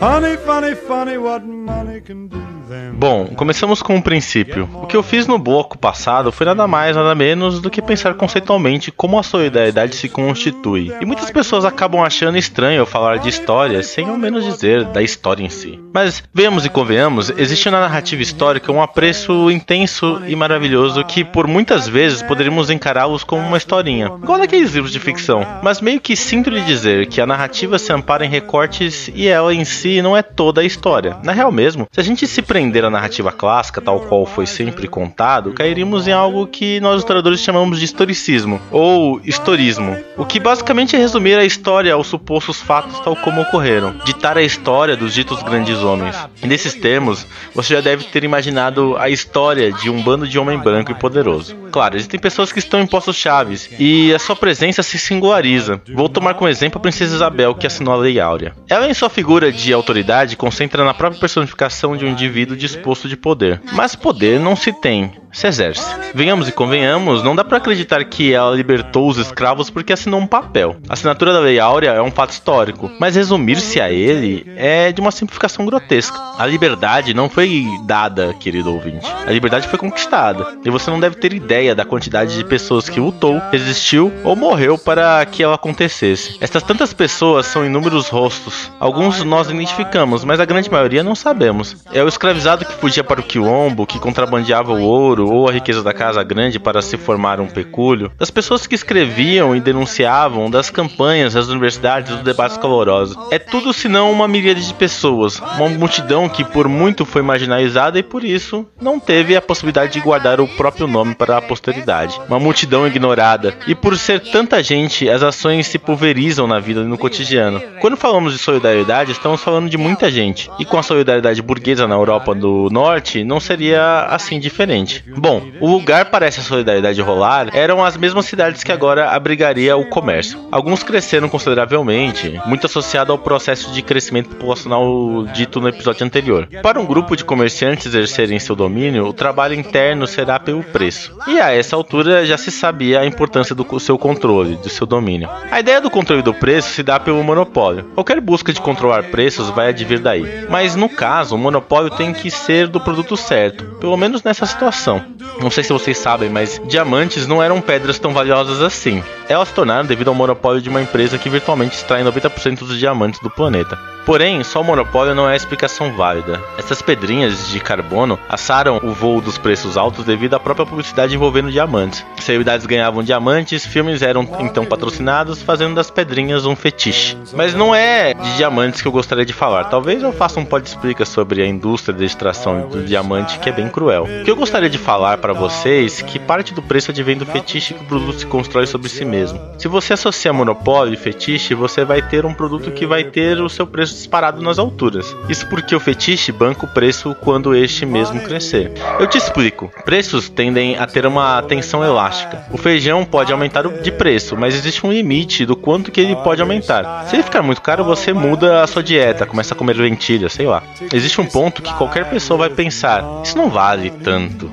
Funny, 0.00 0.34
funny, 0.38 0.74
funny 0.74 1.18
what 1.18 1.44
money 1.44 2.00
can 2.00 2.26
do. 2.26 2.45
Bom, 2.92 3.26
começamos 3.26 3.82
com 3.82 3.94
um 3.94 4.00
princípio. 4.00 4.68
O 4.74 4.86
que 4.86 4.96
eu 4.96 5.02
fiz 5.02 5.26
no 5.26 5.38
bloco 5.38 5.76
passado 5.76 6.32
foi 6.32 6.46
nada 6.46 6.66
mais, 6.66 6.96
nada 6.96 7.14
menos 7.14 7.60
do 7.60 7.70
que 7.70 7.82
pensar 7.82 8.14
conceitualmente 8.14 8.90
como 8.90 9.18
a 9.18 9.22
solidariedade 9.22 9.96
se 9.96 10.08
constitui. 10.08 10.92
E 11.00 11.04
muitas 11.04 11.30
pessoas 11.30 11.64
acabam 11.64 12.02
achando 12.02 12.38
estranho 12.38 12.78
eu 12.78 12.86
falar 12.86 13.18
de 13.18 13.28
história, 13.28 13.82
sem 13.82 14.08
ao 14.08 14.16
menos 14.16 14.44
dizer 14.44 14.84
da 14.84 15.02
história 15.02 15.42
em 15.42 15.50
si. 15.50 15.78
Mas, 15.92 16.22
venhamos 16.32 16.64
e 16.64 16.70
convenhamos, 16.70 17.30
existe 17.30 17.70
na 17.70 17.80
narrativa 17.80 18.22
histórica 18.22 18.72
um 18.72 18.82
apreço 18.82 19.50
intenso 19.50 20.22
e 20.26 20.34
maravilhoso 20.36 21.04
que, 21.04 21.24
por 21.24 21.46
muitas 21.46 21.88
vezes, 21.88 22.22
poderíamos 22.22 22.70
encará-los 22.70 23.24
como 23.24 23.42
uma 23.42 23.56
historinha, 23.56 24.06
igual 24.22 24.38
naqueles 24.38 24.74
livros 24.74 24.92
de 24.92 25.00
ficção. 25.00 25.46
Mas 25.62 25.80
meio 25.80 26.00
que 26.00 26.16
sinto 26.16 26.50
lhe 26.50 26.60
dizer 26.60 27.06
que 27.06 27.20
a 27.20 27.26
narrativa 27.26 27.78
se 27.78 27.92
ampara 27.92 28.24
em 28.24 28.28
recortes 28.28 29.10
e 29.14 29.26
ela 29.26 29.54
em 29.54 29.64
si 29.64 30.02
não 30.02 30.16
é 30.16 30.22
toda 30.22 30.60
a 30.60 30.64
história. 30.64 31.16
Na 31.22 31.32
real 31.32 31.50
mesmo, 31.50 31.86
se 31.90 32.00
a 32.00 32.04
gente 32.04 32.26
se 32.26 32.42
prender 32.42 32.65
à 32.86 32.90
narrativa 32.90 33.32
clássica, 33.32 33.80
tal 33.80 34.00
qual 34.00 34.26
foi 34.26 34.46
sempre 34.46 34.86
contado, 34.86 35.52
cairíamos 35.52 36.06
em 36.06 36.12
algo 36.12 36.46
que 36.46 36.80
nós 36.80 37.00
historiadores 37.00 37.40
chamamos 37.40 37.78
de 37.78 37.84
historicismo, 37.84 38.60
ou 38.70 39.20
historismo, 39.24 39.96
o 40.16 40.24
que 40.24 40.40
basicamente 40.40 40.96
é 40.96 40.98
resumir 40.98 41.38
a 41.38 41.44
história 41.44 41.94
aos 41.94 42.06
supostos 42.06 42.60
fatos 42.60 43.00
tal 43.00 43.14
como 43.16 43.40
ocorreram, 43.40 43.94
ditar 44.04 44.36
a 44.36 44.42
história 44.42 44.96
dos 44.96 45.14
ditos 45.14 45.42
grandes 45.42 45.78
homens. 45.78 46.16
E 46.42 46.46
nesses 46.46 46.74
termos, 46.74 47.26
você 47.54 47.74
já 47.74 47.80
deve 47.80 48.04
ter 48.04 48.24
imaginado 48.24 48.96
a 48.96 49.08
história 49.08 49.72
de 49.72 49.88
um 49.88 50.02
bando 50.02 50.26
de 50.26 50.38
homem 50.38 50.58
branco 50.58 50.90
e 50.90 50.94
poderoso. 50.94 51.56
Claro, 51.70 51.96
existem 51.96 52.18
pessoas 52.18 52.52
que 52.52 52.58
estão 52.58 52.80
em 52.80 52.86
postos 52.86 53.16
chaves 53.16 53.70
e 53.78 54.14
a 54.14 54.18
sua 54.18 54.34
presença 54.34 54.82
se 54.82 54.98
singulariza. 54.98 55.80
Vou 55.94 56.08
tomar 56.08 56.34
como 56.34 56.48
exemplo 56.48 56.78
a 56.78 56.82
princesa 56.82 57.16
Isabel, 57.16 57.54
que 57.54 57.66
assinou 57.66 57.94
a 57.94 57.98
Lei 57.98 58.18
Áurea. 58.18 58.54
Ela, 58.68 58.88
em 58.88 58.94
sua 58.94 59.10
figura 59.10 59.52
de 59.52 59.72
autoridade, 59.72 60.36
concentra 60.36 60.84
na 60.84 60.94
própria 60.94 61.20
personificação 61.20 61.96
de 61.96 62.04
um 62.04 62.08
indivíduo 62.08 62.55
disposto 62.56 63.08
de 63.08 63.16
poder. 63.16 63.60
Mas 63.72 63.94
poder 63.94 64.40
não 64.40 64.56
se 64.56 64.72
tem, 64.72 65.12
se 65.36 65.46
exerce. 65.46 65.84
Venhamos 66.14 66.48
e 66.48 66.52
convenhamos, 66.52 67.22
não 67.22 67.36
dá 67.36 67.44
pra 67.44 67.58
acreditar 67.58 68.02
que 68.04 68.32
ela 68.32 68.56
libertou 68.56 69.06
os 69.06 69.18
escravos 69.18 69.68
porque 69.68 69.92
assinou 69.92 70.18
um 70.18 70.26
papel. 70.26 70.76
A 70.88 70.94
assinatura 70.94 71.30
da 71.30 71.40
Lei 71.40 71.60
Áurea 71.60 71.90
é 71.90 72.00
um 72.00 72.10
fato 72.10 72.30
histórico, 72.30 72.90
mas 72.98 73.16
resumir-se 73.16 73.78
a 73.78 73.92
ele 73.92 74.50
é 74.56 74.90
de 74.90 75.00
uma 75.00 75.10
simplificação 75.10 75.66
grotesca. 75.66 76.18
A 76.38 76.46
liberdade 76.46 77.12
não 77.12 77.28
foi 77.28 77.66
dada, 77.84 78.32
querido 78.40 78.72
ouvinte. 78.72 79.06
A 79.26 79.30
liberdade 79.30 79.68
foi 79.68 79.78
conquistada. 79.78 80.56
E 80.64 80.70
você 80.70 80.90
não 80.90 80.98
deve 80.98 81.16
ter 81.16 81.34
ideia 81.34 81.74
da 81.74 81.84
quantidade 81.84 82.34
de 82.34 82.42
pessoas 82.42 82.88
que 82.88 82.98
lutou, 82.98 83.38
resistiu 83.52 84.10
ou 84.24 84.34
morreu 84.34 84.78
para 84.78 85.22
que 85.26 85.42
ela 85.42 85.56
acontecesse. 85.56 86.38
Estas 86.40 86.62
tantas 86.62 86.94
pessoas 86.94 87.44
são 87.44 87.62
inúmeros 87.62 88.08
rostos. 88.08 88.70
Alguns 88.80 89.22
nós 89.22 89.50
identificamos, 89.50 90.24
mas 90.24 90.40
a 90.40 90.46
grande 90.46 90.70
maioria 90.70 91.02
não 91.02 91.14
sabemos. 91.14 91.76
É 91.92 92.02
o 92.02 92.08
escravizado 92.08 92.64
que 92.64 92.72
fugia 92.72 93.04
para 93.04 93.20
o 93.20 93.24
quilombo, 93.24 93.86
que 93.86 93.98
contrabandeava 93.98 94.72
o 94.72 94.82
ouro, 94.82 95.25
ou 95.28 95.48
a 95.48 95.52
riqueza 95.52 95.82
da 95.82 95.92
casa 95.92 96.22
grande 96.22 96.58
para 96.58 96.82
se 96.82 96.96
formar 96.96 97.40
um 97.40 97.46
pecúlio, 97.46 98.10
das 98.18 98.30
pessoas 98.30 98.66
que 98.66 98.74
escreviam 98.74 99.54
e 99.54 99.60
denunciavam, 99.60 100.50
das 100.50 100.70
campanhas, 100.70 101.34
das 101.34 101.48
universidades, 101.48 102.12
dos 102.12 102.24
debates 102.24 102.56
calorosos. 102.56 103.16
É 103.30 103.38
tudo 103.38 103.72
senão 103.72 104.10
uma 104.10 104.28
miríade 104.28 104.66
de 104.66 104.74
pessoas, 104.74 105.38
uma 105.38 105.68
multidão 105.68 106.28
que 106.28 106.44
por 106.44 106.68
muito 106.68 107.04
foi 107.04 107.22
marginalizada 107.22 107.98
e 107.98 108.02
por 108.02 108.24
isso 108.24 108.66
não 108.80 108.98
teve 108.98 109.36
a 109.36 109.42
possibilidade 109.42 109.92
de 109.92 110.00
guardar 110.00 110.40
o 110.40 110.48
próprio 110.48 110.86
nome 110.86 111.14
para 111.14 111.38
a 111.38 111.42
posteridade. 111.42 112.20
Uma 112.28 112.38
multidão 112.38 112.86
ignorada. 112.86 113.54
E 113.66 113.74
por 113.74 113.96
ser 113.96 114.20
tanta 114.20 114.62
gente, 114.62 115.08
as 115.08 115.22
ações 115.22 115.66
se 115.66 115.78
pulverizam 115.78 116.46
na 116.46 116.60
vida 116.60 116.80
e 116.80 116.84
no 116.84 116.98
cotidiano. 116.98 117.60
Quando 117.80 117.96
falamos 117.96 118.32
de 118.32 118.38
solidariedade, 118.38 119.12
estamos 119.12 119.42
falando 119.42 119.68
de 119.68 119.76
muita 119.76 120.10
gente. 120.10 120.50
E 120.58 120.64
com 120.64 120.78
a 120.78 120.82
solidariedade 120.82 121.42
burguesa 121.42 121.86
na 121.86 121.94
Europa 121.94 122.34
do 122.34 122.68
Norte, 122.70 123.24
não 123.24 123.40
seria 123.40 124.06
assim 124.10 124.38
diferente. 124.38 125.04
Bom, 125.08 125.42
o 125.60 125.68
lugar 125.70 126.06
para 126.06 126.26
essa 126.26 126.42
solidariedade 126.42 127.00
rolar 127.00 127.54
eram 127.54 127.84
as 127.84 127.96
mesmas 127.96 128.26
cidades 128.26 128.64
que 128.64 128.72
agora 128.72 129.10
abrigaria 129.10 129.76
o 129.76 129.88
comércio. 129.88 130.46
Alguns 130.50 130.82
cresceram 130.82 131.28
consideravelmente, 131.28 132.40
muito 132.46 132.66
associado 132.66 133.12
ao 133.12 133.18
processo 133.18 133.72
de 133.72 133.82
crescimento 133.82 134.30
populacional 134.30 135.24
dito 135.32 135.60
no 135.60 135.68
episódio 135.68 136.04
anterior. 136.04 136.48
Para 136.62 136.80
um 136.80 136.86
grupo 136.86 137.16
de 137.16 137.24
comerciantes 137.24 137.86
exercerem 137.86 138.38
seu 138.38 138.56
domínio, 138.56 139.06
o 139.06 139.12
trabalho 139.12 139.54
interno 139.54 140.06
será 140.06 140.40
pelo 140.40 140.62
preço. 140.62 141.16
E 141.26 141.40
a 141.40 141.52
essa 141.52 141.76
altura 141.76 142.26
já 142.26 142.36
se 142.36 142.50
sabia 142.50 143.00
a 143.00 143.06
importância 143.06 143.54
do 143.54 143.80
seu 143.80 143.98
controle, 143.98 144.56
do 144.56 144.68
seu 144.68 144.86
domínio. 144.86 145.28
A 145.50 145.60
ideia 145.60 145.80
do 145.80 145.90
controle 145.90 146.22
do 146.22 146.34
preço 146.34 146.70
se 146.70 146.82
dá 146.82 146.98
pelo 146.98 147.22
monopólio. 147.22 147.84
Qualquer 147.94 148.20
busca 148.20 148.52
de 148.52 148.60
controlar 148.60 149.04
preços 149.04 149.50
vai 149.50 149.68
advir 149.68 150.00
daí. 150.00 150.46
Mas 150.48 150.74
no 150.74 150.88
caso, 150.88 151.34
o 151.34 151.38
monopólio 151.38 151.90
tem 151.90 152.12
que 152.12 152.30
ser 152.30 152.68
do 152.68 152.80
produto 152.80 153.16
certo, 153.16 153.64
pelo 153.76 153.96
menos 153.96 154.22
nessa 154.22 154.46
situação. 154.46 154.95
Não 155.40 155.50
sei 155.50 155.62
se 155.62 155.72
vocês 155.72 155.98
sabem, 155.98 156.30
mas 156.30 156.60
diamantes 156.66 157.26
não 157.26 157.42
eram 157.42 157.60
pedras 157.60 157.98
tão 157.98 158.12
valiosas 158.12 158.62
assim. 158.62 159.02
Elas 159.28 159.48
se 159.48 159.54
tornaram 159.54 159.86
devido 159.86 160.08
ao 160.08 160.14
monopólio 160.14 160.62
de 160.62 160.68
uma 160.68 160.80
empresa 160.80 161.18
que 161.18 161.28
virtualmente 161.28 161.76
extrai 161.76 162.02
90% 162.02 162.60
dos 162.60 162.78
diamantes 162.78 163.20
do 163.20 163.30
planeta. 163.30 163.78
Porém, 164.06 164.44
só 164.44 164.60
o 164.60 164.64
monopólio 164.64 165.16
não 165.16 165.28
é 165.28 165.32
a 165.32 165.36
explicação 165.36 165.92
válida. 165.92 166.40
Essas 166.56 166.80
pedrinhas 166.80 167.48
de 167.48 167.58
carbono 167.58 168.16
assaram 168.28 168.78
o 168.84 168.92
voo 168.92 169.20
dos 169.20 169.36
preços 169.36 169.76
altos 169.76 170.04
devido 170.04 170.34
à 170.34 170.40
própria 170.40 170.64
publicidade 170.64 171.12
envolvendo 171.12 171.50
diamantes. 171.50 172.06
Celebridades 172.20 172.66
ganhavam 172.66 173.02
diamantes, 173.02 173.66
filmes 173.66 174.02
eram 174.02 174.22
então 174.38 174.64
patrocinados, 174.64 175.42
fazendo 175.42 175.74
das 175.74 175.90
pedrinhas 175.90 176.46
um 176.46 176.54
fetiche. 176.54 177.18
Mas 177.34 177.52
não 177.52 177.74
é 177.74 178.14
de 178.14 178.36
diamantes 178.36 178.80
que 178.80 178.86
eu 178.86 178.92
gostaria 178.92 179.26
de 179.26 179.32
falar. 179.32 179.64
Talvez 179.64 180.00
eu 180.00 180.12
faça 180.12 180.38
um 180.38 180.44
pod 180.44 180.66
explica 180.66 181.04
sobre 181.04 181.42
a 181.42 181.46
indústria 181.46 181.96
de 181.96 182.04
extração 182.04 182.68
do 182.68 182.84
diamante, 182.84 183.40
que 183.40 183.48
é 183.48 183.52
bem 183.52 183.68
cruel. 183.68 184.04
O 184.04 184.24
que 184.24 184.30
eu 184.30 184.36
gostaria 184.36 184.70
de 184.70 184.78
falar 184.86 185.18
para 185.18 185.32
vocês 185.32 186.00
que 186.00 186.16
parte 186.16 186.54
do 186.54 186.62
preço 186.62 186.92
advém 186.92 187.16
do 187.16 187.26
fetiche 187.26 187.74
que 187.74 187.82
o 187.82 187.86
produto 187.86 188.20
se 188.20 188.26
constrói 188.26 188.68
sobre 188.68 188.88
si 188.88 189.04
mesmo. 189.04 189.40
Se 189.58 189.66
você 189.66 189.94
associa 189.94 190.32
monopólio 190.32 190.94
e 190.94 190.96
fetiche, 190.96 191.54
você 191.54 191.84
vai 191.84 192.00
ter 192.00 192.24
um 192.24 192.32
produto 192.32 192.70
que 192.70 192.86
vai 192.86 193.02
ter 193.02 193.40
o 193.40 193.48
seu 193.48 193.66
preço 193.66 193.94
disparado 193.94 194.40
nas 194.40 194.60
alturas. 194.60 195.16
Isso 195.28 195.48
porque 195.48 195.74
o 195.74 195.80
fetiche 195.80 196.30
banca 196.30 196.66
o 196.66 196.68
preço 196.68 197.16
quando 197.20 197.52
este 197.52 197.84
mesmo 197.84 198.20
crescer. 198.20 198.74
Eu 199.00 199.08
te 199.08 199.18
explico. 199.18 199.72
Preços 199.84 200.28
tendem 200.28 200.78
a 200.78 200.86
ter 200.86 201.04
uma 201.04 201.42
tensão 201.42 201.84
elástica. 201.84 202.46
O 202.52 202.56
feijão 202.56 203.04
pode 203.04 203.32
aumentar 203.32 203.66
de 203.66 203.90
preço, 203.90 204.36
mas 204.36 204.54
existe 204.54 204.86
um 204.86 204.92
limite 204.92 205.44
do 205.44 205.56
quanto 205.56 205.90
que 205.90 206.00
ele 206.00 206.14
pode 206.14 206.40
aumentar. 206.40 207.06
Se 207.08 207.16
ele 207.16 207.24
ficar 207.24 207.42
muito 207.42 207.60
caro, 207.60 207.82
você 207.82 208.12
muda 208.12 208.62
a 208.62 208.66
sua 208.68 208.84
dieta, 208.84 209.26
começa 209.26 209.52
a 209.52 209.56
comer 209.56 209.74
lentilha, 209.76 210.28
sei 210.28 210.46
lá. 210.46 210.62
Existe 210.92 211.20
um 211.20 211.26
ponto 211.26 211.60
que 211.60 211.74
qualquer 211.74 212.08
pessoa 212.08 212.38
vai 212.38 212.50
pensar: 212.50 213.02
isso 213.24 213.36
não 213.36 213.50
vale 213.50 213.90
tanto. 213.90 214.48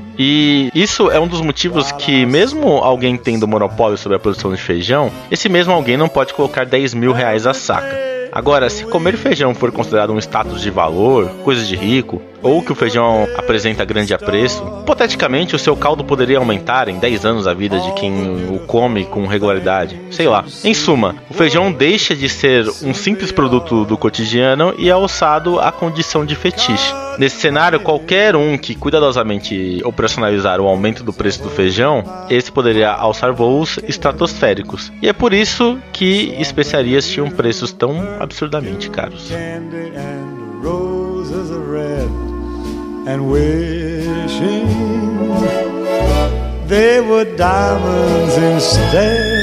Isso 0.74 1.10
é 1.10 1.20
um 1.20 1.28
dos 1.28 1.42
motivos 1.42 1.92
que, 1.92 2.26
mesmo 2.26 2.78
alguém 2.78 3.18
tendo 3.18 3.48
monopólio 3.48 3.98
sobre 3.98 4.16
a 4.16 4.20
produção 4.20 4.54
de 4.54 4.62
feijão, 4.62 5.12
esse 5.32 5.50
mesmo 5.50 5.74
alguém 5.74 5.98
não 5.98 6.08
pode 6.08 6.34
colocar 6.34 6.66
10 6.66 6.94
mil 6.94 7.12
reais 7.12 7.48
a 7.48 7.54
saca. 7.54 7.98
Agora, 8.32 8.70
se 8.70 8.86
comer 8.86 9.16
feijão 9.16 9.54
for 9.54 9.72
considerado 9.72 10.12
um 10.12 10.18
status 10.20 10.62
de 10.62 10.72
valor, 10.72 11.30
coisa 11.44 11.64
de 11.64 11.76
rico, 11.76 12.22
ou 12.44 12.62
que 12.62 12.72
o 12.72 12.76
feijão 12.76 13.28
apresenta 13.38 13.86
grande 13.86 14.14
apreço, 14.14 14.64
hipoteticamente 14.82 15.56
o 15.56 15.60
seu 15.60 15.76
caldo 15.76 16.04
poderia 16.04 16.38
aumentar 16.38 16.90
em 16.90 17.00
10 17.00 17.26
anos 17.26 17.48
a 17.48 17.54
vida 17.54 17.80
de 17.80 17.92
quem 17.94 18.14
o 18.50 18.60
come 18.60 19.06
com 19.06 19.26
regularidade. 19.26 20.00
Sei 20.12 20.28
lá. 20.28 20.46
Em 20.64 20.74
suma, 20.74 21.16
o 21.30 21.34
feijão 21.34 21.72
deixa 21.72 22.16
de 22.16 22.28
ser 22.28 22.68
um 22.84 22.94
simples 22.94 23.32
produto 23.32 23.86
do 23.86 23.98
cotidiano 23.98 24.74
e 24.78 24.90
é 24.90 24.92
alçado 24.92 25.60
à 25.60 25.72
condição 25.72 26.26
de 26.26 26.36
fetiche. 26.36 26.94
Nesse 27.18 27.38
cenário, 27.38 27.80
qualquer 27.80 28.36
um 28.36 28.58
que 28.58 28.76
cuidadosamente 28.76 29.82
operacionalizar 29.86 30.60
o 30.60 30.68
aumento 30.68 31.04
do 31.04 31.14
preço 31.14 31.44
do 31.44 31.50
feijão, 31.50 32.04
esse 32.30 32.52
poderia 32.52 32.92
alçar 32.92 33.32
voos 33.32 33.78
estratosféricos. 33.88 34.92
E 35.02 35.08
é 35.08 35.14
por 35.14 35.34
isso 35.34 35.78
que 35.92 36.36
especiarias 36.40 37.08
tinham 37.08 37.30
preços 37.30 37.72
tão 37.72 38.18
absurdamente 38.20 38.90
caros. 38.90 39.32
and 43.06 43.30
wishing 43.30 44.68
they 46.68 47.02
were 47.02 47.26
diamonds 47.36 48.36
instead. 48.38 49.43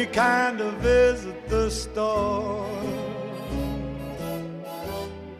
We 0.00 0.06
kind 0.06 0.62
of 0.62 0.72
visit 0.76 1.46
the 1.50 1.68
store. 1.70 2.66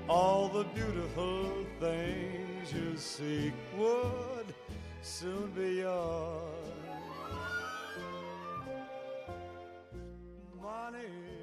All 0.06 0.48
the 0.48 0.64
beautiful 0.74 1.64
things 1.78 2.70
you 2.70 2.94
seek 2.98 3.54
would 3.78 4.48
soon 5.00 5.50
be 5.56 5.76
yours. 5.76 6.66
Money 10.60 11.39